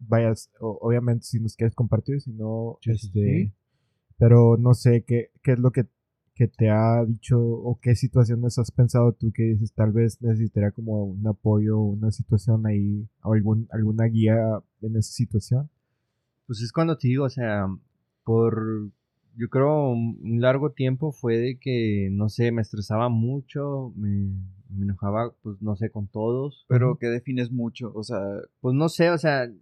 [0.00, 3.52] vayas, obviamente si nos quieres compartir, si no, este,
[4.18, 5.86] pero no sé qué, qué es lo que
[6.40, 10.70] que te ha dicho o qué situaciones has pensado tú que dices tal vez necesitaría
[10.70, 14.38] como un apoyo o una situación ahí o algún, alguna guía
[14.80, 15.68] en esa situación?
[16.46, 17.66] Pues es cuando te digo, o sea,
[18.24, 18.90] por
[19.36, 24.32] yo creo un largo tiempo fue de que, no sé, me estresaba mucho, me,
[24.70, 26.64] me enojaba, pues no sé, con todos.
[26.68, 27.92] Pero, ¿qué defines mucho?
[27.94, 28.18] O sea,
[28.62, 29.52] pues no sé, o sea,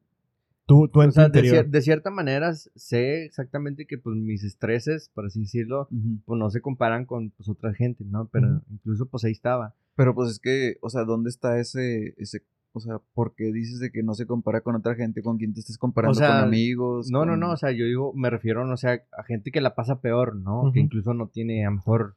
[0.68, 5.88] Tú, tú en de, cierta manera sé exactamente que pues mis estreses, por así decirlo,
[6.26, 8.28] pues no se comparan con pues otra gente, ¿no?
[8.31, 9.74] Pero incluso pues ahí estaba.
[9.96, 12.42] Pero pues es que, o sea, ¿dónde está ese, ese,
[12.74, 15.54] o sea, por qué dices de que no se compara con otra gente, con quien
[15.54, 17.11] te estés comparando, con amigos?
[17.11, 19.74] No, no, no, o sea, yo digo, me refiero, no sé, a gente que la
[19.74, 20.70] pasa peor, ¿no?
[20.74, 22.14] Que incluso no tiene a lo mejor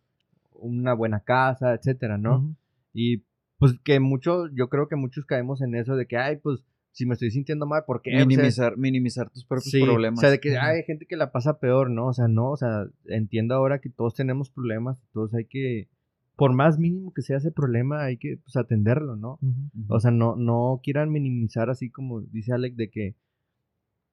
[0.55, 2.53] una buena casa, etcétera, ¿no?
[2.93, 3.23] Y
[3.59, 7.05] pues que muchos, yo creo que muchos caemos en eso de que, ay, pues si
[7.05, 8.11] me estoy sintiendo mal, ¿por qué?
[8.11, 10.19] Minimizar, minimizar tus propios problemas.
[10.19, 12.07] O sea, de que hay gente que la pasa peor, ¿no?
[12.07, 15.87] O sea, no, o sea, entiendo ahora que todos tenemos problemas, todos hay que,
[16.35, 19.39] por más mínimo que sea ese problema, hay que pues, atenderlo, ¿no?
[19.87, 23.15] O sea, no, no quieran minimizar así como dice Alex de que,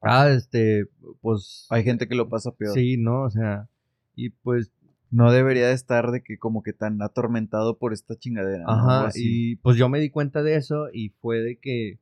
[0.03, 0.87] ah, este,
[1.21, 1.67] pues...
[1.71, 2.75] Hay gente que lo pasa peor.
[2.75, 3.23] Sí, ¿no?
[3.23, 3.69] O sea,
[4.15, 4.73] y pues
[5.11, 8.65] no debería de estar de que como que tan atormentado por esta chingadera.
[8.69, 11.99] Ajá, y pues yo me di cuenta de eso y fue de que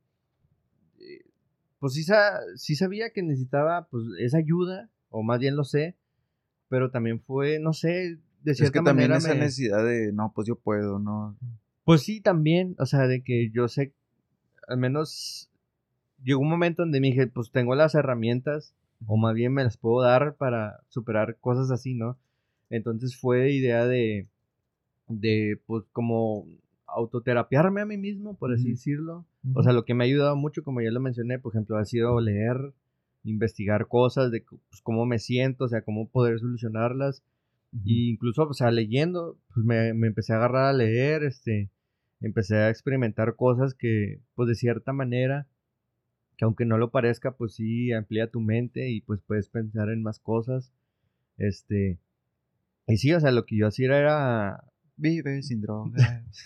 [1.79, 2.03] pues sí,
[2.55, 5.95] sí sabía que necesitaba pues esa ayuda, o más bien lo sé,
[6.69, 10.47] pero también fue, no sé, de cierta es que también esa necesidad de, no, pues
[10.47, 11.37] yo puedo, ¿no?
[11.83, 13.93] Pues sí, también, o sea, de que yo sé,
[14.67, 15.49] al menos
[16.23, 18.73] llegó un momento donde me dije, pues tengo las herramientas,
[19.05, 22.17] o más bien me las puedo dar para superar cosas así, ¿no?
[22.69, 24.27] Entonces fue idea de,
[25.07, 26.45] de, pues como
[26.97, 29.25] autoterapiarme a mí mismo, por así decirlo.
[29.53, 31.85] O sea, lo que me ha ayudado mucho, como ya lo mencioné, por ejemplo, ha
[31.85, 32.73] sido leer,
[33.23, 37.23] investigar cosas de pues, cómo me siento, o sea, cómo poder solucionarlas.
[37.83, 41.69] Y incluso, o sea, leyendo, pues me, me, empecé a agarrar a leer, este,
[42.21, 45.47] empecé a experimentar cosas que, pues de cierta manera,
[46.37, 50.01] que aunque no lo parezca, pues sí amplía tu mente y pues puedes pensar en
[50.01, 50.71] más cosas.
[51.37, 51.99] Este,
[52.87, 54.63] y sí, o sea, lo que yo hacía era
[54.97, 56.01] Vive sin drogas.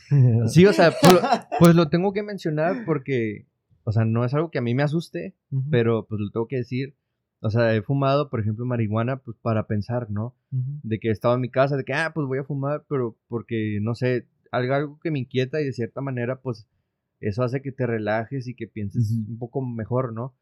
[0.48, 1.22] sí, o sea, pues,
[1.60, 3.48] pues, lo tengo que mencionar porque,
[3.84, 5.36] o sea, no es algo que a mí me asuste,
[5.70, 6.96] pero pues lo tengo que decir.
[7.44, 10.36] O sea, he fumado, por ejemplo, marihuana, pues para pensar, ¿no?
[10.52, 13.18] De que he estado en mi casa, de que, ah, pues voy a fumar, pero
[13.28, 16.68] porque, no sé, algo, algo que me inquieta y de cierta manera, pues
[17.20, 20.36] eso hace que te relajes y que pienses un poco mejor, ¿no?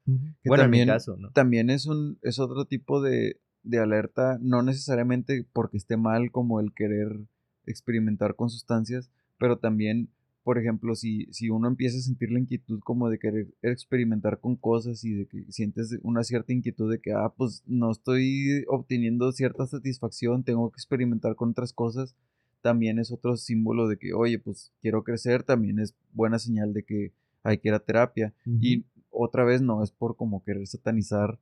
[0.43, 1.31] Bueno, también, en mi caso, ¿no?
[1.31, 6.59] También es, un, es otro tipo de, de alerta, no necesariamente porque esté mal como
[6.59, 7.27] el querer
[7.71, 10.09] experimentar con sustancias, pero también,
[10.43, 14.55] por ejemplo, si, si uno empieza a sentir la inquietud como de querer experimentar con
[14.55, 19.31] cosas y de que sientes una cierta inquietud de que, ah, pues no estoy obteniendo
[19.31, 22.15] cierta satisfacción, tengo que experimentar con otras cosas,
[22.61, 26.83] también es otro símbolo de que, oye, pues quiero crecer, también es buena señal de
[26.83, 28.33] que hay que ir a terapia.
[28.45, 31.39] Y otra vez no es por como querer satanizar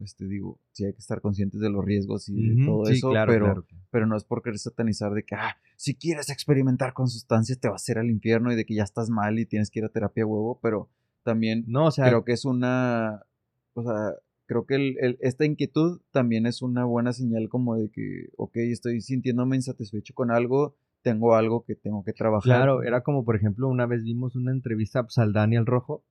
[0.00, 3.64] este, digo, sí hay que estar conscientes de los riesgos y de todo eso, pero,
[3.90, 7.68] pero no es por querer satanizar de que, ah, si quieres experimentar con sustancias te
[7.68, 9.84] vas a ir al infierno y de que ya estás mal y tienes que ir
[9.84, 10.88] a terapia huevo, pero
[11.22, 13.22] también no, o sea, creo que es una,
[13.74, 14.14] o sea,
[14.46, 19.00] creo que el, esta inquietud también es una buena señal como de que, ok, estoy
[19.00, 22.44] sintiéndome insatisfecho con algo, tengo algo que tengo que trabajar.
[22.44, 26.02] Claro, era como, por ejemplo, una vez vimos una entrevista pues, al Daniel Rojo,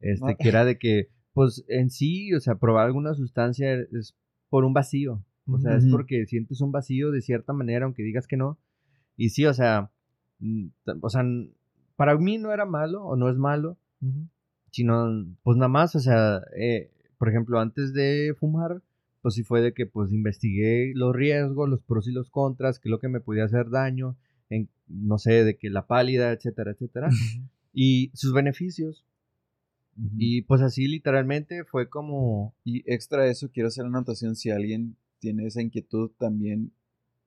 [0.00, 4.16] este, que era de que pues en sí, o sea, probar alguna sustancia es
[4.48, 5.24] por un vacío.
[5.52, 8.58] O sea, es porque sientes un vacío de cierta manera, aunque digas que no.
[9.16, 9.90] Y sí, o sea,
[10.38, 10.68] mm,
[11.00, 11.24] o sea,
[11.96, 13.76] para mí no era malo o no es malo,
[14.70, 18.80] sino, pues nada más, o sea, eh, por ejemplo, antes de fumar,
[19.22, 22.88] pues sí fue de que pues investigué los riesgos, los pros y los contras, qué
[22.88, 24.16] es lo que me podía hacer daño,
[24.48, 27.10] en, no sé, de que la pálida, etcétera, etcétera,
[27.74, 29.04] y sus beneficios.
[30.16, 32.54] Y pues así literalmente fue como...
[32.64, 36.72] Y extra eso, quiero hacer la anotación, si alguien tiene esa inquietud, también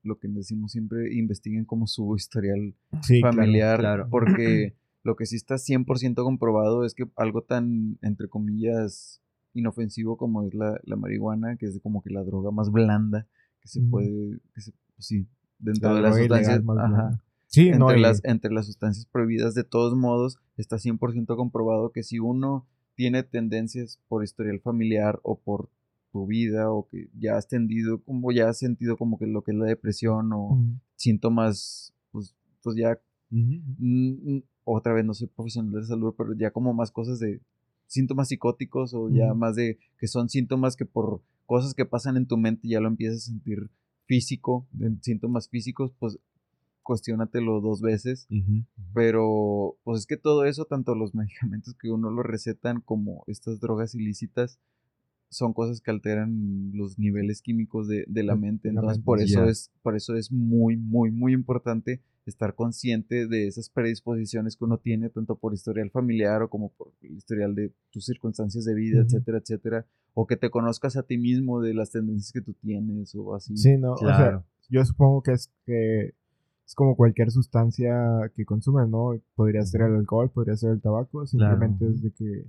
[0.02, 4.08] lo que decimos siempre, investiguen como su historial Sí, familiar, claro.
[4.12, 9.22] porque lo que sí está 100% comprobado es que algo tan, entre comillas,
[9.54, 13.28] inofensivo como es la, la marihuana, que es como que la droga más blanda
[13.62, 17.24] que se puede, que se, pues sí, dentro La de las sustancias, ajá.
[17.54, 21.92] Sí, entre, no, y- las, entre las sustancias prohibidas, de todos modos, está 100% comprobado
[21.92, 25.70] que si uno tiene tendencias por historial familiar o por
[26.12, 29.52] tu vida o que ya has tendido, como ya has sentido como que lo que
[29.52, 30.58] es la depresión o
[30.96, 33.00] síntomas, pues, pues ya,
[34.63, 37.39] otra vez no soy profesional de salud, pero ya como más cosas de
[37.86, 42.26] síntomas psicóticos o ya más de que son síntomas que por cosas que pasan en
[42.26, 43.70] tu mente ya lo empiezas a sentir
[44.06, 46.18] físico, de síntomas físicos, pues
[46.84, 48.28] cuestiónatelo dos veces.
[48.93, 53.60] Pero, pues es que todo eso, tanto los medicamentos que uno lo recetan como estas
[53.60, 54.60] drogas ilícitas,
[55.30, 58.69] son cosas que alteran los niveles químicos de, de la mente.
[58.69, 63.69] Entonces, por eso es, por eso es muy, muy, muy importante estar consciente de esas
[63.69, 68.06] predisposiciones que uno tiene, tanto por historial familiar o como por el historial de tus
[68.06, 69.88] circunstancias de vida, etcétera, etcétera.
[70.13, 73.58] O que te conozcas a ti mismo de las tendencias que tú tienes o así.
[73.58, 74.46] Sí, no, o sea, Claro.
[74.69, 76.13] yo supongo que es que
[76.74, 77.94] es como cualquier sustancia
[78.36, 79.12] que consumes, ¿no?
[79.36, 82.48] Podría ser el alcohol, podría ser el tabaco, simplemente es de que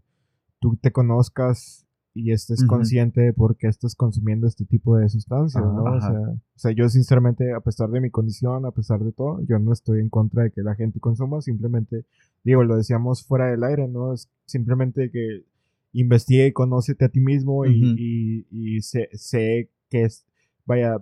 [0.60, 5.62] tú te conozcas y estés consciente de por qué estás consumiendo este tipo de sustancias,
[5.62, 5.82] ¿no?
[5.82, 9.42] O sea, o sea, yo sinceramente, a pesar de mi condición, a pesar de todo,
[9.46, 12.06] yo no estoy en contra de que la gente consuma, simplemente,
[12.44, 14.14] digo, lo decíamos fuera del aire, ¿no?
[14.14, 15.44] Es simplemente que
[15.92, 20.24] investigue y conócete a ti mismo y, y, y sé, sé que es,
[20.64, 20.96] vaya,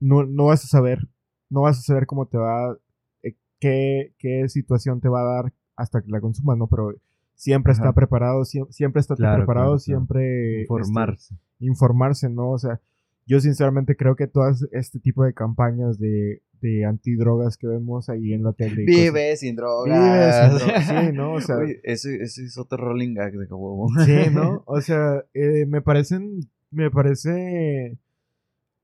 [0.00, 1.06] no, no vas a saber,
[1.50, 2.76] no vas a saber cómo te va,
[3.22, 6.66] eh, qué, qué situación te va a dar hasta que la consumas, ¿no?
[6.68, 6.94] Pero
[7.34, 9.78] siempre está preparado, sie- siempre está Claro, preparado, claro, claro.
[9.78, 10.62] siempre...
[10.62, 11.34] este, Informarse.
[11.60, 12.50] informarse, ¿no?
[12.50, 12.80] O sea,
[13.26, 18.32] yo sinceramente creo que todas este tipo de campañas de, de antidrogas que vemos ahí
[18.32, 18.84] en la tele.
[18.86, 19.98] Vive sin drogas.
[20.00, 21.32] Vive sin drogas, sí, ¿no?
[21.34, 23.88] O sea, Oye, ese, ese es otro rolling gag de huevo.
[24.04, 24.62] Sí, ¿no?
[24.66, 27.98] O sea, eh, me parecen, me parece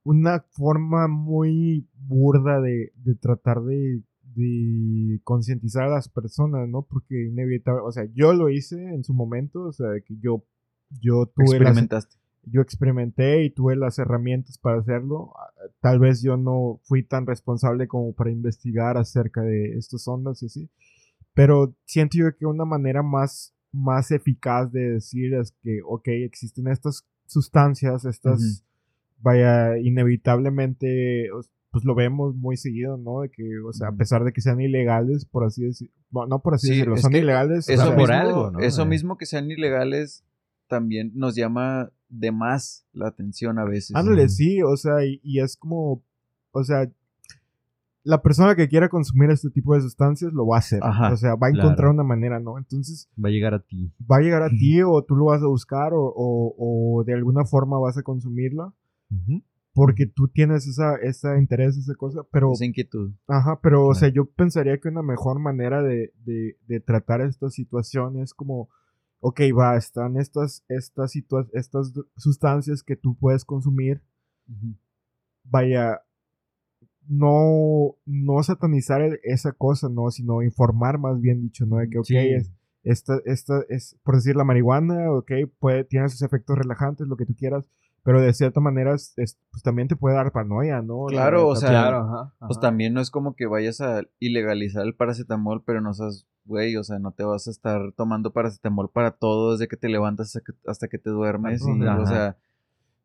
[0.04, 4.02] una forma muy burda de, de tratar de,
[4.34, 6.82] de concientizar a las personas, ¿no?
[6.82, 10.44] Porque inevitable, o sea, yo lo hice en su momento, o sea, que yo,
[11.00, 12.16] yo tuve las, Experimentaste.
[12.44, 15.32] yo experimenté y tuve las herramientas para hacerlo.
[15.80, 20.46] Tal vez yo no fui tan responsable como para investigar acerca de estas ondas y
[20.46, 20.70] así.
[21.32, 26.68] Pero siento yo que una manera más, más eficaz de decir es que, ok, existen
[26.68, 28.64] estas sustancias, estas,
[29.24, 31.28] vaya, inevitablemente,
[31.72, 33.22] pues lo vemos muy seguido, ¿no?
[33.22, 36.38] De que, o sea, a pesar de que sean ilegales, por así decirlo, no, no
[36.40, 37.68] por así Sí, decirlo, son ilegales.
[37.68, 38.60] o Eso, sea, por mismo, algo, ¿no?
[38.60, 38.86] eso Eh.
[38.86, 40.22] mismo que sean ilegales
[40.68, 43.96] también nos llama de más la atención a veces.
[43.96, 46.00] Ándale, sí, o sea, y, y es como,
[46.52, 46.88] o sea,
[48.04, 50.80] la persona que quiera consumir este tipo de sustancias lo va a hacer.
[50.82, 51.68] Ajá, o sea, va a claro.
[51.68, 52.58] encontrar una manera, ¿no?
[52.58, 53.90] Entonces, Va a llegar a ti.
[54.10, 56.54] va a llegar a ti o tú lo vas a buscar o, o-
[56.98, 58.72] o de alguna forma vas a consumirla
[59.72, 62.52] porque tú tienes esa, esa interés, esa cosa, pero...
[62.52, 63.12] Esa inquietud.
[63.26, 64.00] Ajá, pero, o Claro.
[64.00, 68.68] sea, yo pensaría que una mejor manera de, de, de tratar esta situación es como,
[69.20, 71.16] ok, va, están estas, estas,
[71.52, 74.00] estas sustancias que tú puedes consumir,
[75.44, 76.00] vaya,
[77.06, 80.10] no, no satanizar el- esa cosa, ¿no?
[80.10, 81.76] Sino informar más bien dicho, ¿no?
[81.78, 82.16] De que, ok, Sí.
[82.16, 82.50] es,
[82.82, 87.26] esta, esta es, por decir, la marihuana, ok, puede, tiene sus efectos relajantes, lo que
[87.26, 87.68] tú quieras,
[88.04, 91.06] pero de cierta manera, es- es- pues también te puede dar paranoia, ¿no?
[91.06, 92.34] Claro, o sea, Claro, ajá.
[92.46, 96.76] Pues también no es como que vayas a ilegalizar el paracetamol, pero no seas, güey,
[96.76, 100.28] o sea, no te vas a estar tomando paracetamol para todo desde que te levantas
[100.36, 101.62] hasta que, hasta que te duermes.
[101.76, 102.36] Y, o sea,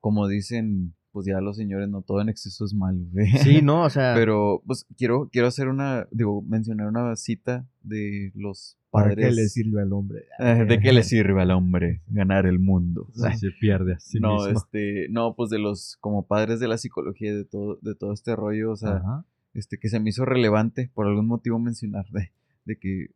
[0.02, 3.28] como dicen, pues ya los señores, no todo en exceso es malo, güey.
[3.38, 4.14] Sí, no, o sea.
[4.16, 9.28] Pero, pues quiero, quiero hacer una, digo, mencionar una cita de los ¿Para padres.
[9.28, 10.26] qué le sirve al hombre?
[10.40, 13.08] Eh, ¿De qué le sirve al hombre ganar el mundo?
[13.14, 14.50] sí, se pierde a sí no, mismo.
[14.60, 18.36] este, no, pues de los, como padres de la psicología, de todo, de todo este
[18.36, 19.26] rollo, o sea, Ajá.
[19.54, 22.32] este, que se me hizo relevante por algún motivo mencionar de,
[22.66, 23.08] de que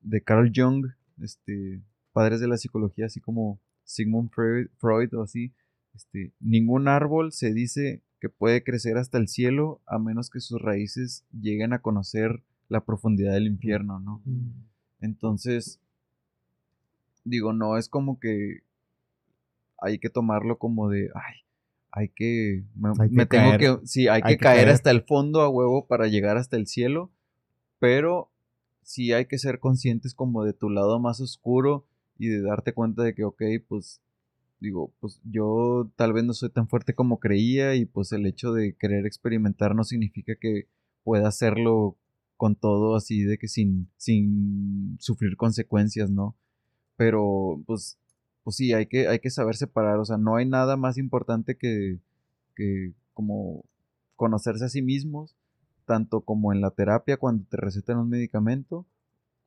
[0.00, 0.86] de Carl Jung,
[1.20, 5.52] este, padres de la psicología, así como Sigmund Freud, Freud o así,
[5.98, 10.62] este, ningún árbol se dice que puede crecer hasta el cielo a menos que sus
[10.62, 14.22] raíces lleguen a conocer la profundidad del infierno, ¿no?
[15.00, 15.80] Entonces,
[17.24, 18.60] digo, no es como que
[19.76, 21.34] hay que tomarlo como de, ay,
[21.90, 24.68] hay que, me, Hay que me tengo que, sí, hay, Hay que, que caer, caer.
[24.68, 27.10] hasta el fondo a huevo para llegar hasta el cielo,
[27.80, 28.30] pero
[28.82, 31.86] sí hay que ser conscientes como de tu lado más oscuro
[32.18, 34.00] y de darte cuenta de que, ok, pues
[34.60, 38.52] digo, pues yo tal vez no soy tan fuerte como creía y pues el hecho
[38.52, 40.68] de querer experimentar no significa que
[41.04, 41.96] pueda hacerlo
[42.36, 46.36] con todo así de que sin, sin sufrir consecuencias, ¿no?
[46.96, 47.98] Pero pues,
[48.44, 51.56] pues sí, hay que, hay que saber separar, o sea, no hay nada más importante
[51.56, 52.00] que,
[52.54, 53.64] que como
[54.16, 55.36] conocerse a sí mismos,
[55.84, 58.86] tanto como en la terapia cuando te recetan un medicamento,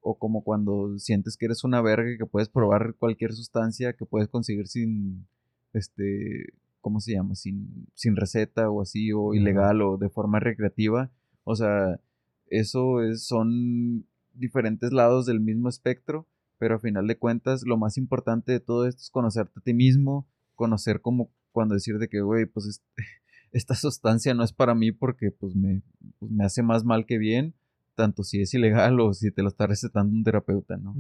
[0.02, 4.06] o como cuando sientes que eres una verga y que puedes probar cualquier sustancia que
[4.06, 5.28] puedes conseguir sin,
[5.74, 7.36] este, ¿cómo se llama?
[7.36, 11.12] Sin, sin receta o así, o ilegal o de forma recreativa.
[11.44, 12.00] O sea,
[12.48, 16.28] eso es, son diferentes lados del mismo espectro,
[16.58, 19.74] pero a final de cuentas lo más importante de todo esto es conocerte a ti
[19.74, 22.82] mismo, conocer como cuando decir de que, güey, pues
[23.52, 25.84] esta sustancia no es para mí porque pues me,
[26.20, 27.54] pues, me hace más mal que bien
[27.96, 30.96] tanto si es ilegal o si te lo está recetando un terapeuta, ¿no?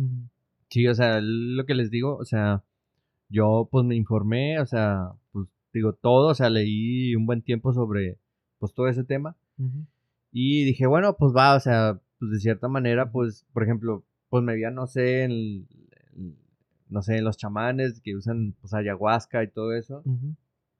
[0.69, 2.63] Sí, o sea, lo que les digo, o sea,
[3.29, 7.73] yo pues me informé, o sea, pues digo todo, o sea, leí un buen tiempo
[7.73, 8.19] sobre
[8.59, 9.35] pues todo ese tema
[10.31, 14.43] y dije, bueno, pues va, o sea, pues de cierta manera, pues, por ejemplo, pues
[14.43, 15.67] me veía, no sé, en,
[16.89, 20.03] no sé, en los chamanes que usan pues ayahuasca y todo eso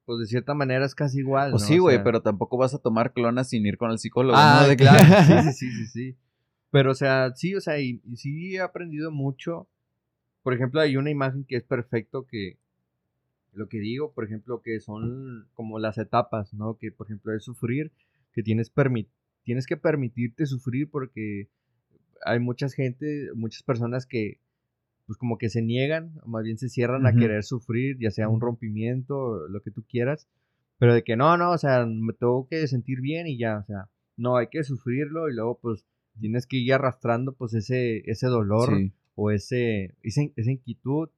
[0.06, 1.52] pues de cierta manera es casi igual.
[1.52, 4.38] Pues sí, güey, pero tampoco vas a tomar clonas sin ir con el psicólogo.
[4.38, 4.76] Ah, ¿no?
[4.76, 5.00] claro.
[5.54, 6.18] sí, sí, sí, sí,
[6.72, 9.68] Pero, o sea, sí, o sea, y, sí he aprendido mucho.
[10.44, 12.58] Por ejemplo, hay una imagen que es perfecto que
[13.54, 16.78] lo que digo, por ejemplo, que son como las etapas, ¿no?
[16.78, 17.92] Que, por ejemplo, es sufrir,
[18.34, 18.72] que tienes,
[19.44, 21.50] tienes que permitirte sufrir porque
[22.26, 24.40] hay mucha gente, muchas personas que
[25.12, 28.30] pues como que se niegan, o más bien se cierran a querer sufrir, ya sea
[28.30, 30.30] un rompimiento, lo que tú quieras,
[30.78, 33.66] pero de que no, no, o sea, me tengo que sentir bien y ya, o
[33.66, 35.84] sea, no, hay que sufrirlo y luego pues
[36.18, 38.70] tienes que ir arrastrando pues ese, ese dolor
[39.16, 41.10] o ese, esa inquietud,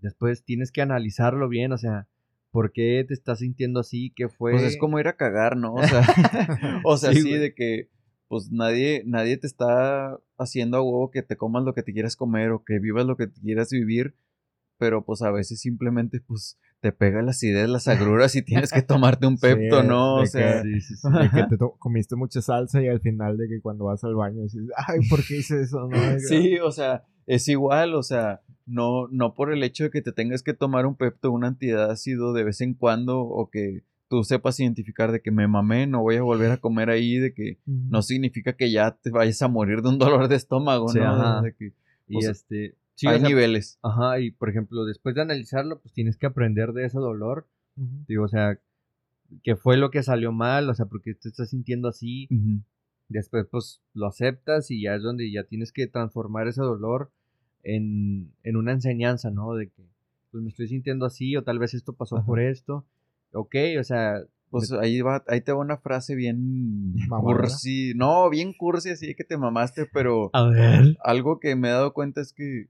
[0.00, 2.06] después tienes que analizarlo bien, o sea,
[2.52, 4.12] ¿por qué te estás sintiendo así?
[4.14, 4.52] ¿Qué fue?
[4.52, 5.74] Pues es como ir a cagar, ¿no?
[5.74, 6.02] O sea,
[6.84, 7.88] o sea, sí de que
[8.28, 12.16] pues nadie, nadie te está haciendo a huevo que te comas lo que te quieras
[12.16, 14.14] comer o que vivas lo que te quieras vivir,
[14.78, 18.82] pero pues a veces simplemente pues te pega las ideas, las agruras y tienes que
[18.82, 20.16] tomarte un pepto, ¿no?
[20.16, 23.86] O sea, que, de que te comiste mucha salsa y al final de que cuando
[23.86, 25.88] vas al baño dices, ay, ¿por qué hice eso?
[26.28, 30.12] sí, o sea, es igual, o sea, no, no por el hecho de que te
[30.12, 34.58] tengas que tomar un pepto, un antiácido de vez en cuando o que tú sepas
[34.60, 38.02] identificar de que me mamé, no voy a volver a comer ahí, de que no
[38.02, 41.42] significa que ya te vayas a morir de un dolor de estómago, ¿no?
[41.58, 41.72] que,
[42.08, 42.76] y este,
[43.06, 43.78] hay niveles.
[43.82, 47.48] Ajá, y por ejemplo, después de analizarlo, pues tienes que aprender de ese dolor.
[48.08, 48.58] Digo, o sea,
[49.42, 52.28] que fue lo que salió mal, o sea, porque te estás sintiendo así.
[53.08, 57.10] Después, pues, lo aceptas y ya es donde ya tienes que transformar ese dolor
[57.62, 59.54] en, en una enseñanza, ¿no?
[59.54, 59.84] De que,
[60.30, 62.86] pues, me estoy sintiendo así o tal vez esto pasó por esto
[63.36, 64.22] ok, o sea...
[64.48, 67.92] Pues ahí, va, ahí te va una frase bien cursi.
[67.94, 70.30] No, bien cursi, así que te mamaste, pero...
[70.32, 70.96] A ver.
[71.02, 72.68] Algo que me he dado cuenta es que,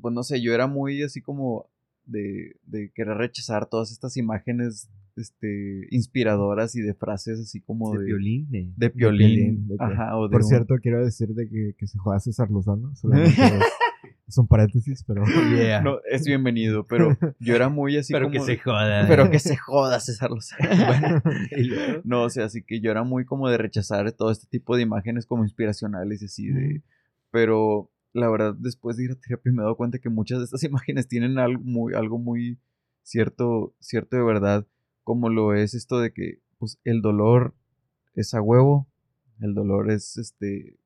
[0.00, 1.68] pues no sé, yo era muy así como
[2.06, 7.98] de, de querer rechazar todas estas imágenes este, inspiradoras y de frases así como de...
[7.98, 8.46] De violín.
[8.50, 9.68] De, de violín.
[9.78, 12.94] Ajá, o de Por cierto, quiero decir de que, que se juega César Lozano.
[12.94, 13.36] Solamente
[14.28, 15.22] es un paréntesis, pero...
[15.82, 19.06] No, es bienvenido, pero yo era muy así pero que se joda.
[19.08, 20.68] Pero que se joda, César Lozano.
[21.24, 24.76] bueno, no, o sea, así que yo era muy como de rechazar todo este tipo
[24.76, 26.82] de imágenes como inspiracionales y así de...
[27.30, 30.44] Pero la verdad, después de ir a terapia me he dado cuenta que muchas de
[30.44, 32.58] estas imágenes tienen algo muy, algo muy
[33.02, 34.66] cierto, cierto de verdad,
[35.04, 37.54] como lo es esto de que pues, el dolor
[38.14, 38.86] es a huevo,
[39.40, 40.76] el dolor es este,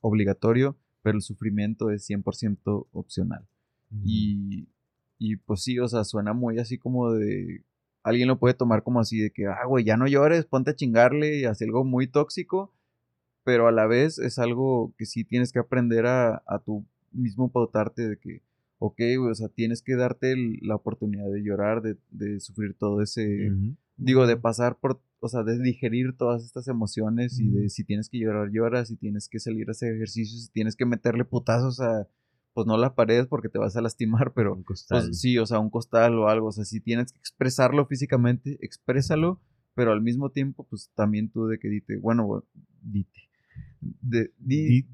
[0.00, 3.46] obligatorio, pero el sufrimiento es 100% opcional.
[4.04, 4.68] Y,
[5.18, 7.64] y pues sí, o sea, suena muy así como de...
[8.02, 10.76] Alguien lo puede tomar como así de que, ah, güey, ya no llores, ponte a
[10.76, 12.72] chingarle y hace algo muy tóxico,
[13.44, 17.50] pero a la vez es algo que sí tienes que aprender a, a tú mismo
[17.50, 18.42] pautarte de que,
[18.78, 23.02] ok, güey, o sea, tienes que darte la oportunidad de llorar, de, de sufrir todo
[23.02, 23.52] ese,
[23.96, 28.08] digo, de pasar por, o sea, de digerir todas estas emociones y de si tienes
[28.08, 31.80] que llorar, lloras, si tienes que salir a hacer ejercicios, si tienes que meterle putazos
[31.80, 32.08] a,
[32.54, 35.58] pues no la pared porque te vas a lastimar, pero un pues, sí, o sea,
[35.58, 39.40] un costal o algo, o sea, si tienes que expresarlo físicamente, exprésalo,
[39.74, 42.44] pero al mismo tiempo, pues también tú de que dite, bueno,
[42.82, 43.28] dite.
[43.80, 44.84] De, di,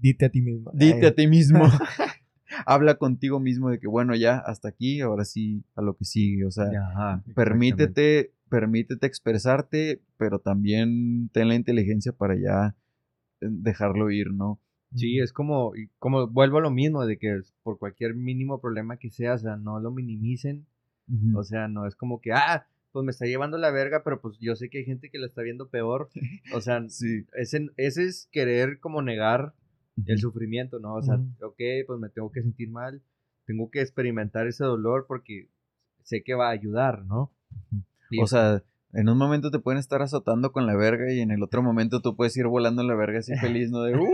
[0.00, 0.70] dite a ti mismo.
[0.74, 1.64] Dite a ti mismo.
[2.66, 6.44] Habla contigo mismo de que, bueno, ya, hasta aquí, ahora sí, a lo que sigue.
[6.44, 12.76] O sea, permítete, permítete expresarte, pero también ten la inteligencia para ya
[13.40, 14.60] eh, dejarlo ir, ¿no?
[14.94, 19.10] Sí, es como, como vuelvo a lo mismo, de que por cualquier mínimo problema que
[19.10, 20.66] sea, o sea, no lo minimicen.
[21.34, 24.38] O sea, no es como que, ah, pues me está llevando la verga, pero pues
[24.38, 26.08] yo sé que hay gente que la está viendo peor.
[26.54, 27.26] O sea, sí.
[27.34, 29.52] ese, ese es querer como negar
[30.06, 30.94] el sufrimiento, ¿no?
[30.94, 31.46] O sea, Ujú.
[31.46, 33.02] ok, pues me tengo que sentir mal,
[33.46, 35.50] tengo que experimentar ese dolor porque
[36.04, 37.32] sé que va a ayudar, ¿no?
[38.22, 38.62] O sea,
[38.92, 42.00] en un momento te pueden estar azotando con la verga y en el otro momento
[42.00, 43.82] tú puedes ir volando en la verga así feliz, ¿no?
[43.82, 44.06] De, "Uh,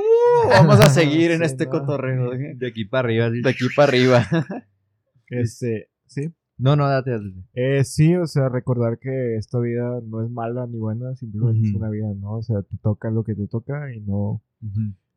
[0.48, 1.70] vamos a seguir en Sí, este no.
[1.72, 2.30] cotorreo.
[2.30, 3.26] De de aquí para arriba.
[3.26, 3.42] así.
[3.46, 4.22] aquí para arriba.
[5.28, 6.32] Este, sí.
[6.58, 7.12] No, no, date.
[7.12, 7.32] date.
[7.54, 11.74] Eh, sí, o sea, recordar que esta vida no es mala ni buena, simplemente es
[11.74, 12.32] una vida, ¿no?
[12.32, 14.42] O sea, te toca lo que te toca y no,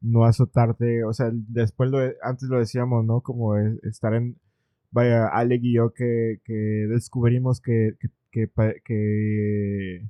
[0.01, 3.21] no azotarte, o sea, después lo, de- antes lo decíamos, ¿no?
[3.21, 4.37] Como es- estar en,
[4.91, 10.07] vaya, Alec y yo que, que descubrimos que, que, que,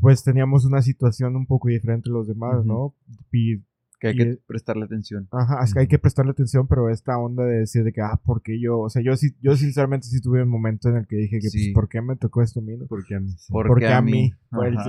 [0.00, 2.64] pues teníamos una situación un poco diferente a los demás.
[2.64, 2.94] ¿no?
[3.32, 3.62] Y,
[4.00, 5.28] Que hay Y- que prestarle atención.
[5.30, 8.20] ajá, es que hay que prestarle atención, pero esta onda de decir de que, ah,
[8.22, 8.80] ¿por qué yo?
[8.80, 11.48] O sea, yo sí, yo sinceramente sí tuve un momento en el que dije que,
[11.48, 11.58] Sí.
[11.70, 12.76] pues, ¿por qué me tocó esto a mí?
[12.76, 12.86] no?
[12.86, 13.50] Porque a mí sí.
[13.50, 14.12] ¿Por porque qué a mí.
[14.12, 14.32] mí?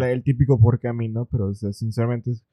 [0.04, 1.26] El, típico porque a mí, ¿no?
[1.28, 2.44] Pero, o sea, sinceramente, es-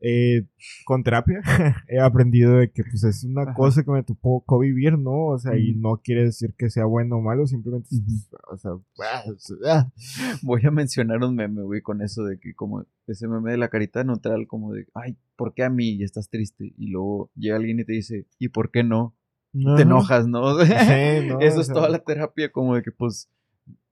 [0.00, 0.46] eh,
[0.84, 1.40] con terapia
[1.88, 3.54] he aprendido de que pues es una Ajá.
[3.54, 5.26] cosa que me tocó vivir, ¿no?
[5.26, 8.36] O sea, y no quiere decir que sea bueno o malo, simplemente, es, Ujú.
[8.52, 8.70] o sea,
[9.02, 9.24] ah,
[9.66, 9.92] ah.
[10.42, 13.68] Voy a mencionar un meme, güey, con eso de que como ese meme de la
[13.68, 15.90] carita neutral, como de, ay, ¿por qué a mí?
[15.90, 16.74] Y estás triste.
[16.76, 19.14] Y luego llega alguien y te dice, ¿y por qué no?
[19.52, 19.82] te Ajá.
[19.82, 20.58] enojas, ¿no?
[20.64, 21.40] Sí, ¿no?
[21.40, 23.30] Eso es toda la terapia, como de que, pues,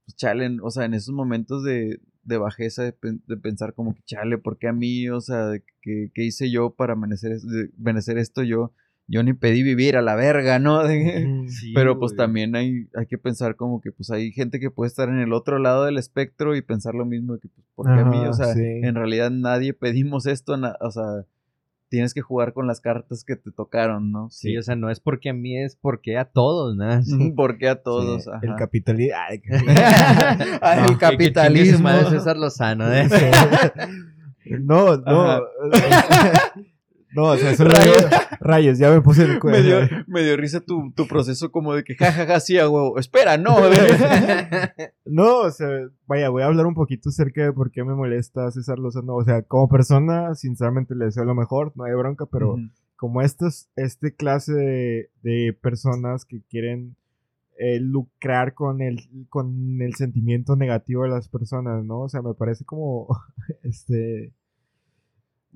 [0.04, 4.02] pues, chale, o sea, en esos momentos de, de bajeza, de, de pensar como que,
[4.04, 5.08] chale, ¿por qué a mí?
[5.08, 7.36] O sea, de que, ¿qué hice yo para merecer,
[7.76, 8.42] merecer esto?
[8.42, 8.72] Yo,
[9.06, 10.82] yo ni pedí vivir a la verga, ¿no?
[11.48, 12.16] Sí, pero pues güey.
[12.16, 15.32] también hay, hay que pensar como que pues hay gente que puede estar en el
[15.32, 18.18] otro lado del espectro y pensar lo mismo de que pues, ¿por qué a mí?
[18.26, 18.62] O sea, sí.
[18.62, 21.26] en realidad nadie pedimos esto, o sea,
[21.94, 24.28] tienes que jugar con las cartas que te tocaron, ¿no?
[24.30, 27.02] Sí, o sea, no es porque a mí, es porque a todos, ¿no?
[27.04, 27.30] Sí.
[27.30, 28.24] ¿Por qué a todos?
[28.24, 28.40] Sí, Ajá.
[28.42, 29.16] el capitalismo.
[29.28, 31.78] Ay, que- No, el que- que capitalismo.
[31.84, 33.08] madre César Lozano, ¿eh?
[34.60, 35.40] no, no.
[37.14, 38.08] No, o sea, solo digo,
[38.40, 39.86] rayos, ya me puse el me, cuello.
[39.86, 42.98] dio, me dio risa tu, tu proceso como de que jajaja, sí, a huevo.
[42.98, 43.56] Espera, no.
[45.06, 45.68] No, o sea,
[46.06, 49.14] vaya, voy a hablar un poquito acerca de por qué me molesta César Lozano.
[49.14, 52.56] O sea, como persona, sinceramente le deseo lo mejor, no hay bronca, pero
[52.96, 56.96] como estas, este clase de, de personas que quieren
[57.58, 58.98] eh, lucrar con el,
[59.28, 62.00] con el sentimiento negativo de las personas, ¿no?
[62.00, 63.06] O sea, me parece como,
[63.62, 64.32] este...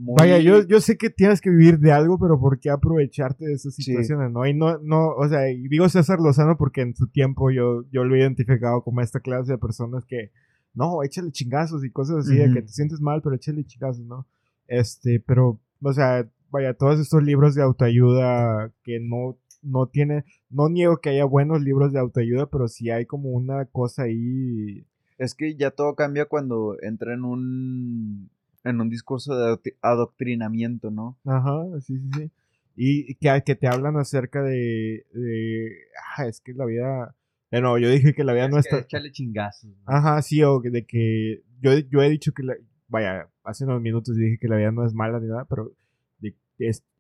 [0.01, 3.47] Muy- Vaya, yo, yo sé que tienes que vivir de algo, pero ¿por qué aprovecharte
[3.47, 3.83] de esas Sí.
[3.83, 4.47] situaciones, no?
[4.47, 8.05] Y no, no, o sea, y digo César Lozano porque en su tiempo yo, yo
[8.05, 10.31] lo he identificado como esta clase de personas que,
[10.73, 14.29] no, échale chingazos y cosas así, de que te sientes mal, pero échale chingazos, ¿no?
[14.69, 20.69] Este, pero, o sea, vaya, todos estos libros de autoayuda que no, no tiene, no
[20.69, 24.87] niego que haya buenos libros de autoayuda, pero sí hay como una cosa ahí,
[25.19, 28.31] Es que ya todo cambia cuando entra en un
[28.69, 31.19] en un discurso de adoctri- adoctrinamiento, ¿no?
[31.25, 32.31] Ajá, sí, sí, sí.
[32.77, 35.71] Y que, que te hablan acerca de, de,
[36.17, 37.17] ah, es que la vida,
[37.51, 39.71] eh, no, yo dije que la vida no Es que está, Échale chingazos.
[39.71, 39.83] ¿no?
[39.87, 42.55] ajá, sí, o de que, yo, yo he dicho que, la,
[42.87, 45.73] vaya, hace unos minutos dije que la vida no es mala ni nada, pero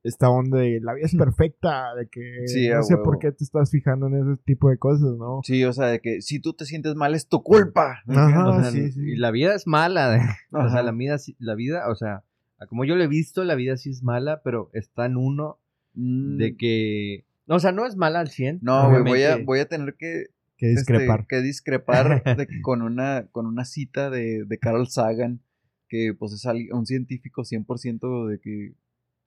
[0.05, 3.05] esta onda de la vida es perfecta, de que Sí, no sé huevo.
[3.05, 5.41] por qué te estás fijando en ese tipo de cosas, ¿no?
[5.45, 7.99] Sí, o sea, de que si tú te sientes mal es tu culpa.
[8.07, 9.01] Ajá, O sea, sí, sí.
[9.13, 10.37] Y la vida es mala.
[10.53, 12.23] O sea, la vida, la vida, o sea,
[12.69, 15.59] como yo lo he visto, la vida sí es mala, pero está en uno
[15.95, 17.25] Mm, de que...
[17.49, 18.61] O sea, no es mala al 100.
[18.63, 21.21] No, güey, voy a, voy a tener que Que discrepar.
[21.21, 25.41] este, que discrepar de que con una con una cita de, de Carl Sagan,
[25.89, 28.75] que pues es un científico 100% de que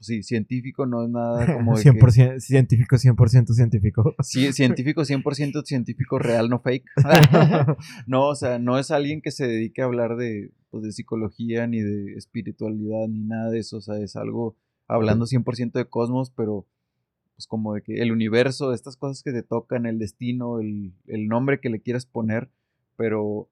[0.02, 4.16] sí, científico no es nada como de que 100% científico, 100% científico.
[4.22, 6.86] Sí, científico 100% científico real, no fake.
[8.08, 11.68] no, o sea, no es alguien que se dedique a hablar de, pues, de psicología,
[11.68, 13.78] ni de espiritualidad, ni nada de eso.
[13.78, 16.66] O sea, es algo hablando 100% de cosmos, pero
[17.36, 21.28] pues como de que el universo, estas cosas que te tocan, el destino, el, el
[21.28, 22.50] nombre que le quieras poner,
[22.98, 23.50] pero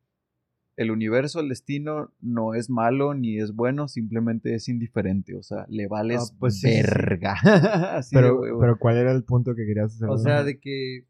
[0.79, 5.35] el universo, el destino no es malo ni es bueno, simplemente es indiferente.
[5.35, 6.81] O sea, le vales Ah, pues sí, sí, sí.
[6.83, 7.35] verga.
[8.13, 10.07] Pero, ¿cuál era el punto que querías hacer?
[10.07, 11.03] O sea, de que,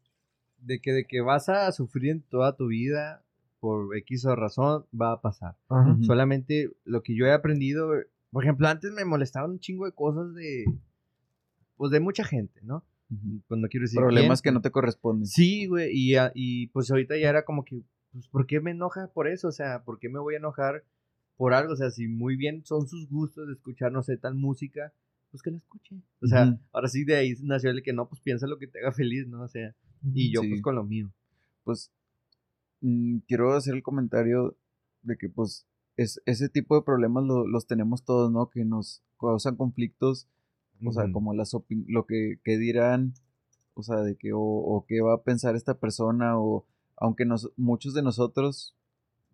[0.58, 3.22] de que de que vas a sufrir en toda tu vida
[3.60, 5.54] por X o razón, va a pasar.
[5.68, 5.96] Ajá.
[6.00, 7.92] Solamente lo que yo he aprendido,
[8.32, 10.64] por ejemplo, antes me molestaban un chingo de cosas de,
[11.76, 12.84] pues de mucha gente, ¿no?
[13.46, 15.26] Pues no quiero decir Problemas quién, que no te corresponden.
[15.26, 19.08] Sí, güey, y, y pues ahorita ya era como que, pues, ¿por qué me enoja
[19.12, 19.48] por eso?
[19.48, 20.84] O sea, ¿por qué me voy a enojar
[21.36, 21.72] por algo?
[21.72, 24.92] O sea, si muy bien son sus gustos de escuchar, no sé, tal música,
[25.30, 25.96] pues que la escuche.
[26.20, 28.80] O sea, ahora sí de ahí nació el que no, pues piensa lo que te
[28.80, 29.42] haga feliz, ¿no?
[29.42, 29.74] O sea,
[30.14, 30.48] y yo Sí.
[30.48, 31.10] pues con lo mío.
[31.64, 31.92] pues
[32.80, 34.56] mm, quiero hacer el comentario
[35.02, 38.48] de que pues es, ese tipo de problemas lo- los tenemos todos, ¿no?
[38.48, 40.26] Que nos causan conflictos,
[40.84, 41.54] o sea, como las
[41.86, 43.12] lo que, que dirán,
[43.74, 46.64] o sea, de que o, o qué va a pensar esta persona, o
[47.00, 48.76] aunque nos, muchos de nosotros,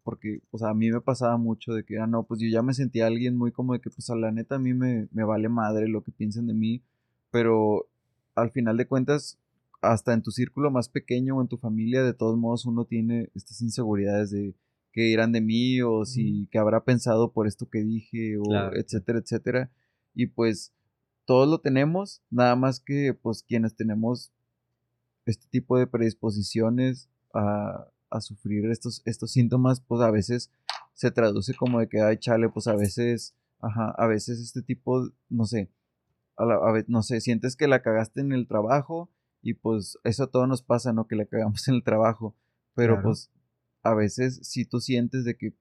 [0.02, 2.62] porque, o sea, a mí me pasaba mucho de que, ah, no, pues yo ya
[2.62, 5.24] me sentía alguien muy como de que, pues a la neta a mí me, me
[5.24, 6.82] vale madre lo que piensen de mí,
[7.30, 7.88] pero
[8.36, 9.38] al final de cuentas,
[9.82, 13.30] hasta en tu círculo más pequeño o en tu familia, de todos modos uno tiene
[13.34, 14.54] estas inseguridades de
[14.92, 18.76] qué dirán de mí o si qué habrá pensado por esto que dije o Claro.
[18.76, 19.70] etcétera, etcétera.
[20.14, 20.72] Y pues
[21.26, 24.32] todos lo tenemos, nada más que pues quienes tenemos
[25.26, 30.51] este tipo de predisposiciones a, a sufrir estos, estos síntomas, pues a veces
[30.95, 35.09] se traduce como de que, ay, chale, pues a veces, ajá, a veces este tipo,
[35.28, 35.70] no sé,
[36.37, 39.11] a la- a no sé, sientes que la cagaste en el trabajo
[39.43, 41.07] y pues eso a todos nos pasa, ¿no?
[41.07, 42.34] Que la cagamos en el trabajo,
[42.74, 43.09] pero Claro.
[43.09, 43.30] pues
[43.82, 45.55] a veces si tú sientes de que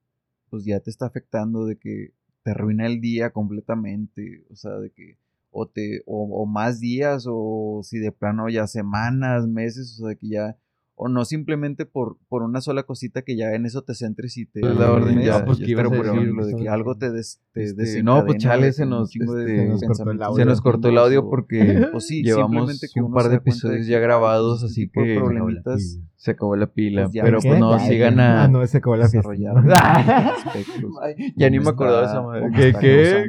[0.50, 2.14] pues ya te está afectando, de que
[2.44, 5.18] te arruina el día completamente, o sea, de que
[5.52, 10.10] o te o, o más días o si de plano ya semanas, meses, o sea,
[10.10, 10.58] de que ya
[10.98, 14.46] o no simplemente por, por una sola cosita que ya en eso te centres y
[14.46, 16.22] te Pues la orden ya- pues, ¿qué ibas pero a por decir?
[16.22, 19.26] ejemplo, de que algo te, des, te Este, no, pues, chale, de se nos, de
[19.26, 20.36] este, se nos cortó el audio.
[20.38, 23.36] Se nos cortó el audio o- porque pues sí, llevamos simplemente que un par de
[23.36, 27.04] episodios que, ya ah, grabados, pues, este así de que problemitas se acabó la pila.
[27.04, 28.48] Pues ya pero pues no, sigan Ah, a...
[28.48, 29.30] no, se acabó la fiesta.
[31.36, 32.50] ya ni me acordaba de esa madre.
[32.50, 32.74] me ¿Qué?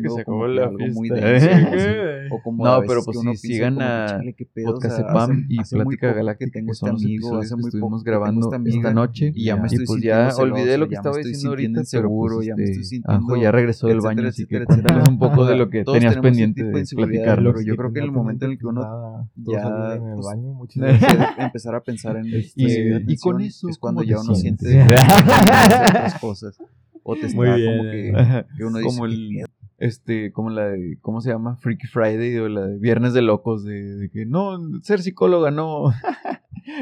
[0.02, 1.14] Que se acabó que la fiesta.
[1.18, 2.28] ¿Eh?
[2.30, 4.20] o como No, pero que pues sigan que, a
[4.64, 5.00] Podcast
[5.48, 8.04] y Plática Galáctica, que tengo que este son los amigo, episodios hace que muy estuvimos
[8.04, 9.32] grabando esta amiga, esta noche.
[9.34, 11.70] y ya me Y estoy pues sintiendo ya olvidé celoso, lo que estaba diciendo ahorita,
[11.72, 14.56] pero inseguro, pues ya me este, estoy sintiendo, Ajo ya regresó del baño, así que
[14.56, 15.02] etcétera.
[15.08, 17.54] un poco de lo que Todos tenías pendiente de de inseguridades, platicar.
[17.54, 19.94] pero yo creo que en el momento en el que uno ya.
[19.96, 21.18] En el pues, baño, muchas veces.
[21.38, 24.66] empezar a pensar en Y- este, y con eso, es cuando ¿cómo ya uno siente
[24.86, 26.58] otras cosas
[27.02, 29.46] o te está Muy como bien, que, que uno como "¿Qué el pedo?".
[29.78, 33.62] este como la de cómo se llama Freaky Friday o la de Viernes de locos
[33.64, 35.92] de, de que no ser psicóloga no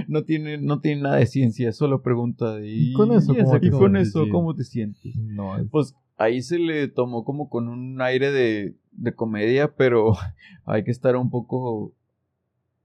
[0.09, 3.61] no tiene no tiene nada de ciencia solo pregunta de, Y con eso, y ¿cómo
[3.61, 4.09] te con sientes?
[4.09, 4.31] eso Sí.
[4.31, 8.77] cómo te sientes No, es- pues ahí se le tomó como con un aire de,
[8.93, 10.13] de comedia pero
[10.65, 11.93] hay que estar un poco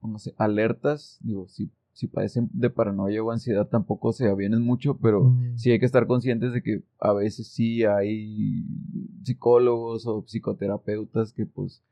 [0.02, 4.98] no sé alertas digo si si padecen de paranoia o ansiedad tampoco se avienen mucho
[4.98, 5.58] pero Mm.
[5.58, 8.64] sí hay que estar conscientes de que a veces sí hay
[9.24, 11.84] psicólogos o psicoterapeutas que pues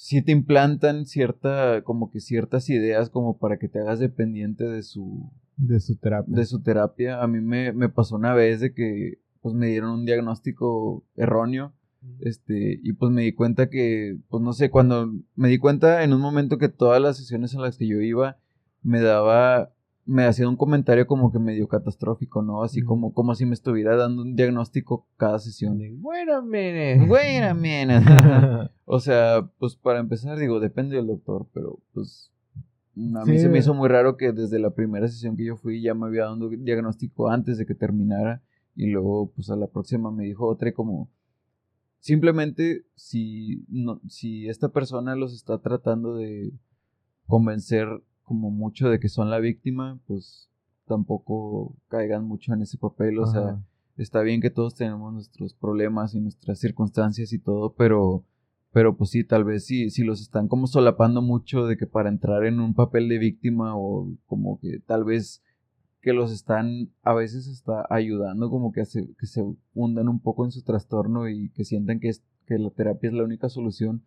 [0.00, 4.84] sí te implantan cierta como que ciertas ideas como para que te hagas dependiente de
[4.84, 6.36] su de su terapia.
[6.36, 9.90] de su terapia a mí me, me pasó una vez de que pues me dieron
[9.90, 11.72] un diagnóstico erróneo
[12.20, 16.12] este y pues me di cuenta que pues no sé cuando me di cuenta en
[16.12, 18.38] un momento que todas las sesiones en las que yo iba
[18.82, 19.72] me daba
[20.10, 23.94] me hacía un comentario como que medio catastrófico no así como como si me estuviera
[23.94, 27.04] dando un diagnóstico cada sesión Bueno, mire.
[27.06, 32.32] buena mena o sea pues para empezar digo depende del doctor pero pues
[32.96, 33.38] a mí Sí.
[33.40, 36.06] se me hizo muy raro que desde la primera sesión que yo fui ya me
[36.06, 38.42] había dado un diagnóstico antes de que terminara
[38.74, 41.10] y luego pues a la próxima me dijo otra y como
[42.00, 46.50] simplemente si no si esta persona los está tratando de
[47.26, 47.86] convencer
[48.28, 50.48] como mucho de que son la víctima pues
[50.86, 53.42] tampoco caigan mucho en ese papel o sea
[53.96, 58.22] está bien que todos tenemos nuestros problemas y nuestras circunstancias y todo, pero,
[58.72, 62.08] pero pues sí, tal vez sí, si los están como solapando mucho de que para
[62.08, 65.42] entrar en un papel de víctima o como que tal vez
[66.00, 69.42] que los están a veces está ayudando como que, se- que se
[69.74, 73.14] hundan un poco en su trastorno y que sientan que, es, que la terapia es
[73.16, 74.04] la única solución.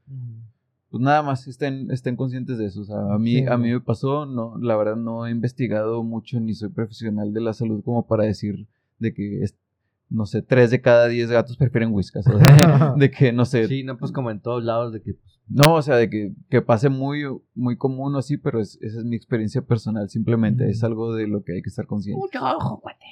[0.91, 2.81] Pues nada más, estén, estén conscientes de eso.
[2.81, 6.03] O sea, a mí, Sí, a mí me pasó, no, la verdad no he investigado
[6.03, 8.67] mucho ni soy profesional de la salud como para decir
[8.99, 9.55] de que, es-
[10.09, 12.27] no sé, tres de cada diez gatos prefieren whiskas.
[12.27, 15.13] o sea, de que, no sé, Sí, no, pues como en todos lados de que
[15.13, 17.23] pues, no, o sea, de que, que pase muy,
[17.55, 20.69] muy común o así, pero es- esa es mi experiencia personal simplemente.
[20.69, 22.19] Es algo de lo que hay que estar consciente.
[22.19, 23.05] mucho ojo, cuate.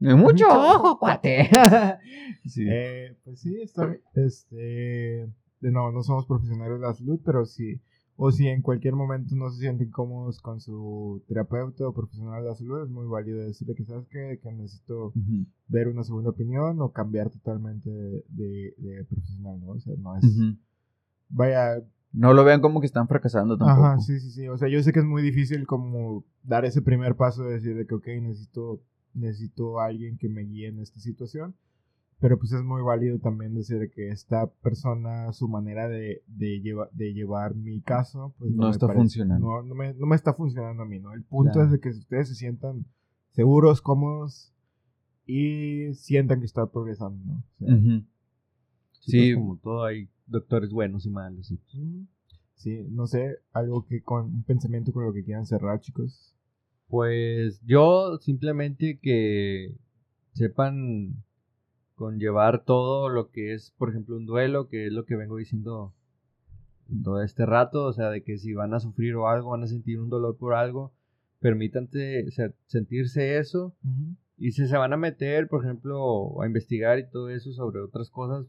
[0.00, 1.50] Eh, Mucho ojo, cuate.
[2.46, 2.64] sí.
[2.66, 4.00] Eh, pues sí, está bien.
[4.14, 5.28] Este,
[5.60, 7.80] de nuevo, no somos profesionales de la salud, pero sí,
[8.16, 12.48] o si en cualquier momento no se sienten cómodos con su terapeuta o profesional de
[12.48, 14.40] la salud, es muy válido decirle que sabes qué?
[14.42, 15.12] que necesito
[15.68, 19.72] ver una segunda opinión o cambiar totalmente de, de profesional, ¿no?
[19.72, 20.24] O sea, no es...
[21.28, 21.82] Vaya,
[22.12, 23.86] No lo vean como que están fracasando tampoco.
[23.86, 24.48] Ajá, sí, sí, sí.
[24.48, 27.76] O sea, yo sé que es muy difícil como dar ese primer paso de decir
[27.76, 28.80] de que, ok, necesito,
[29.14, 31.54] necesito a alguien que me guíe en esta situación.
[32.20, 36.88] Pero pues es muy válido también decir que esta persona, su manera de, de, lleva-
[36.92, 39.46] de llevar mi caso, pues No me está funcionando.
[39.46, 41.12] No, no me, no me está funcionando a mí, ¿no?
[41.14, 41.66] El punto Claro.
[41.66, 42.86] es de que ustedes se sientan
[43.30, 44.52] seguros, cómodos
[45.26, 47.34] y sientan que están progresando, ¿no?
[47.60, 48.04] O sea, Ujú.
[49.00, 49.18] Sí, Sí.
[49.18, 51.50] pues, como todo hay doctores buenos y malos.
[51.52, 52.06] y- ujú.
[52.54, 56.34] Sí, no sé, algo que con un pensamiento con lo que quieran cerrar, chicos.
[56.88, 59.76] Pues yo simplemente que
[60.32, 61.22] sepan
[61.98, 65.92] conllevar todo lo que es, por ejemplo, un duelo, que es lo que vengo diciendo
[67.04, 69.66] todo este rato, o sea, de que si van a sufrir o algo, van a
[69.66, 70.92] sentir un dolor por algo,
[71.40, 73.74] permítanse o sea, sentirse eso
[74.38, 78.08] y si se van a meter, por ejemplo, a investigar y todo eso sobre otras
[78.08, 78.46] cosas,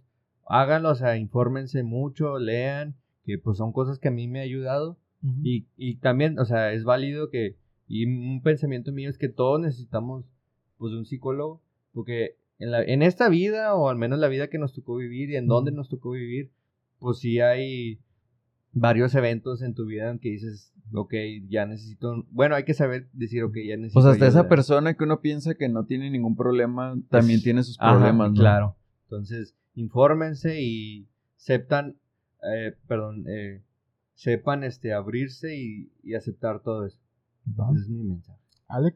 [0.48, 2.96] háganlo, o sea, infórmense mucho, lean,
[3.26, 4.98] que pues son cosas que a mí me ha ayudado
[5.44, 9.60] y, y también, o sea, es válido que, y un pensamiento mío es que todos
[9.60, 10.26] necesitamos,
[10.78, 14.50] pues, de un psicólogo, porque en, la, en esta vida, o al menos la vida
[14.50, 15.78] que nos tocó vivir y en donde Ujú.
[15.78, 16.52] nos tocó vivir,
[17.00, 18.00] pues sí hay
[18.72, 21.14] varios eventos en tu vida en que dices, ok,
[21.48, 24.50] ya necesito, bueno, hay que saber decir, ok, ya necesito Pues hasta esa ayuda".
[24.50, 28.32] persona que uno piensa que no tiene ningún problema, también Es- tiene sus Ajá, problemas,
[28.32, 28.40] ¿no?
[28.42, 28.76] Claro.
[29.06, 31.08] Entonces, infórmense y
[31.38, 31.96] sepan,
[32.54, 33.64] eh, perdón, eh,
[34.14, 37.00] sepan este, abrirse y, y aceptar todo eso.
[37.72, 38.40] Ese es mi mensaje.
[38.68, 38.96] Alec,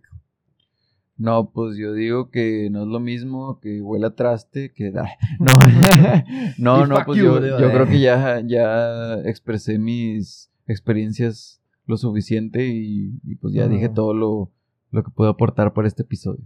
[1.15, 5.09] No, pues yo digo que no es lo mismo que huela traste que da.
[6.57, 13.19] No, no, pues yo, yo creo que ya, ya expresé mis experiencias lo suficiente y,
[13.23, 14.51] y pues ya dije todo lo,
[14.91, 16.45] lo que puedo aportar para este episodio.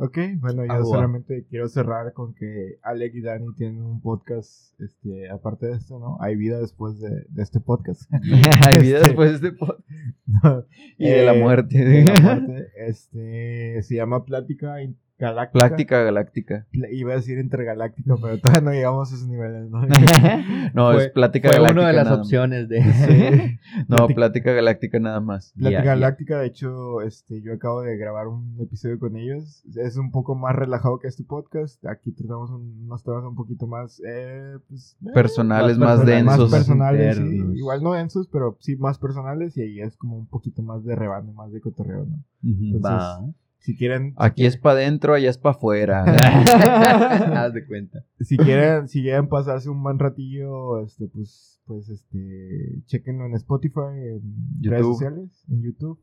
[0.00, 5.28] Ok, bueno, yo solamente quiero cerrar con que Alec y Dani tienen un podcast, este,
[5.28, 6.18] aparte de esto, ¿no?
[6.20, 8.02] Hay vida después de, de este podcast.
[8.66, 9.82] Hay vida Este, después de este pod-
[10.26, 10.64] no,
[10.98, 11.84] y de la eh, muerte.
[11.84, 14.80] de la muerte, este, se llama Plática
[15.18, 15.66] Galáctica.
[15.66, 16.66] Plática galáctica.
[16.92, 19.80] Iba a decir intergaláctica, pero todavía no llegamos a esos niveles, ¿no?
[20.74, 21.80] no, Fue- es plática Fue galáctica.
[21.80, 22.26] una de las nada más.
[22.26, 22.82] opciones de...
[22.82, 23.58] Sí.
[23.88, 25.52] No, Plática- plática galáctica nada más.
[25.56, 25.82] Plática.
[25.82, 29.64] Galáctica, de hecho, este, yo acabo de grabar un episodio con ellos.
[29.76, 31.84] Es un poco más relajado que este podcast.
[31.86, 36.24] Aquí tratamos un- unos temas un poquito más, eh, pues, eh, Personales Más más, personal-
[36.24, 36.52] más densos.
[36.58, 37.42] personales, sí.
[37.56, 40.94] igual no densos, pero sí más personales y ahí es como un poquito más de
[40.94, 42.16] rebano, más de cotorreo, ¿no?
[42.48, 42.64] Ujú.
[42.76, 43.20] Entonces, Va.
[43.60, 46.04] Si quieren, Aquí es para adentro, allá es para afuera.
[47.44, 48.04] Haz de cuenta.
[48.20, 53.80] si quieren, si quieren pasarse un buen ratillo, este, pues, pues, este, chequenlo en Spotify,
[53.96, 56.00] en redes sociales, en YouTube.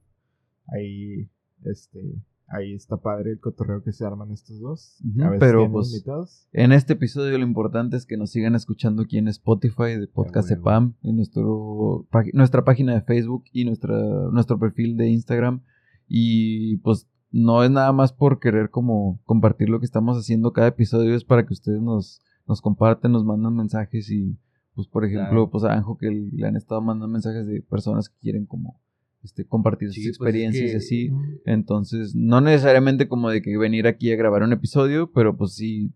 [0.68, 1.30] Ahí,
[1.64, 2.00] este,
[2.48, 4.98] ahí está padre el cotorreo que se arman estos dos.
[5.22, 6.48] A veces pero, pues, invitados.
[6.52, 10.50] En este episodio lo importante es que nos sigan escuchando aquí en Spotify de Podcast
[10.52, 10.62] huevo.
[10.62, 13.98] EPAM, en nuestro, nuestra página de Facebook y nuestra,
[14.32, 15.62] nuestro perfil de Instagram.
[16.08, 20.68] Y pues no es nada más por querer como compartir lo que estamos haciendo cada
[20.68, 24.38] episodio, es para que ustedes nos, nos comparten, nos mandan mensajes y
[24.74, 25.50] pues por ejemplo, Claro.
[25.50, 28.80] pues a Anjo que le han estado mandando mensajes de personas que quieren como
[29.24, 31.12] este, compartir Sí, sus pues, es experiencias y así.
[31.46, 35.92] Entonces, no necesariamente como de que venir aquí a grabar un episodio, pero pues sí,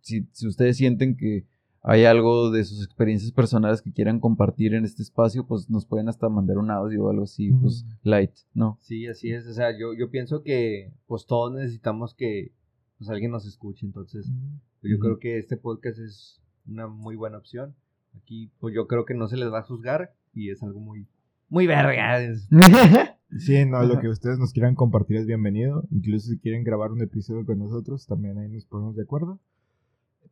[0.00, 1.44] si, si ustedes sienten que
[1.86, 6.08] hay algo de sus experiencias personales que quieran compartir en este espacio, pues nos pueden
[6.08, 8.78] hasta mandar un audio o algo así, pues light, ¿no?
[8.80, 9.46] Sí, así es.
[9.46, 12.52] O sea, yo, yo pienso que pues todos necesitamos que
[12.96, 13.84] pues, alguien nos escuche.
[13.84, 14.32] Entonces,
[14.80, 17.74] pues, yo creo que este podcast es una muy buena opción.
[18.16, 21.06] Aquí, pues yo creo que no se les va a juzgar y es algo muy,
[21.50, 22.18] muy verga.
[23.36, 25.82] Sí, no, lo que ustedes nos quieran compartir es bienvenido.
[25.90, 29.40] Incluso si quieren grabar un episodio con nosotros, también ahí nos ponemos de acuerdo.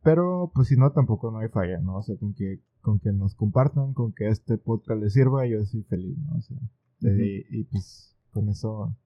[0.02, 1.96] Pero, pues si no, tampoco no hay falla, ¿no?
[1.98, 5.64] O sea, con que, con que nos compartan, con que este podcast les sirva, yo
[5.64, 6.36] soy feliz, ¿no?
[6.38, 6.56] O sea,
[7.00, 8.96] y pues con eso,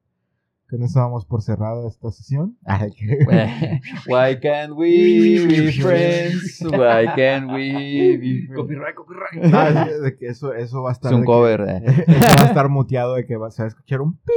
[0.70, 2.56] con eso vamos por cerrado esta sesión.
[4.08, 6.60] Why can't we be friends?
[6.62, 8.56] Why can't we be friends?
[8.56, 9.90] Copyright, copyright.
[10.02, 11.12] De que eso, eso va a estar.
[11.12, 11.60] Es un que- cover.
[11.68, 11.82] eh.
[12.06, 14.32] eso va a estar muteado de que va, se va a escuchar un pi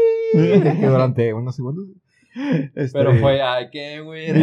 [0.82, 1.86] durante unos segundos.
[2.76, 4.36] Este, Pero fue, I can't wait.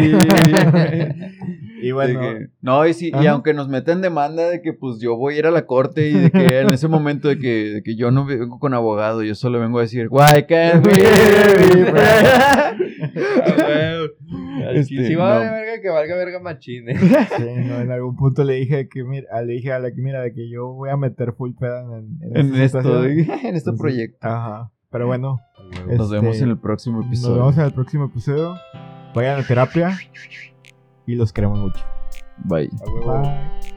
[1.82, 5.16] Y bueno, que- no, y, sí, y aunque nos metan demanda de que pues yo
[5.16, 7.82] voy a ir a la corte y de que en ese momento de que, de
[7.82, 10.86] que yo no vengo con abogado, yo solo vengo a decir, be friends?"
[14.72, 15.40] Este, si va no.
[15.44, 16.94] de verga, que valga verga machine.
[16.96, 20.20] Sí, no, en algún punto le dije que mira, le dije a la que mira
[20.22, 23.18] de que yo voy a meter full peda en, en, en esta esto, situación.
[23.18, 24.26] en este Entonces, proyecto.
[24.26, 24.72] Ajá.
[24.90, 25.40] Pero bueno,
[25.86, 27.36] Nos este, vemos en el próximo nos episodio.
[27.36, 28.56] vemos en el próximo episodio.
[29.14, 29.98] Vayan a terapia
[31.06, 31.84] y los queremos mucho.
[32.44, 32.70] Bye.
[33.04, 33.75] Bye.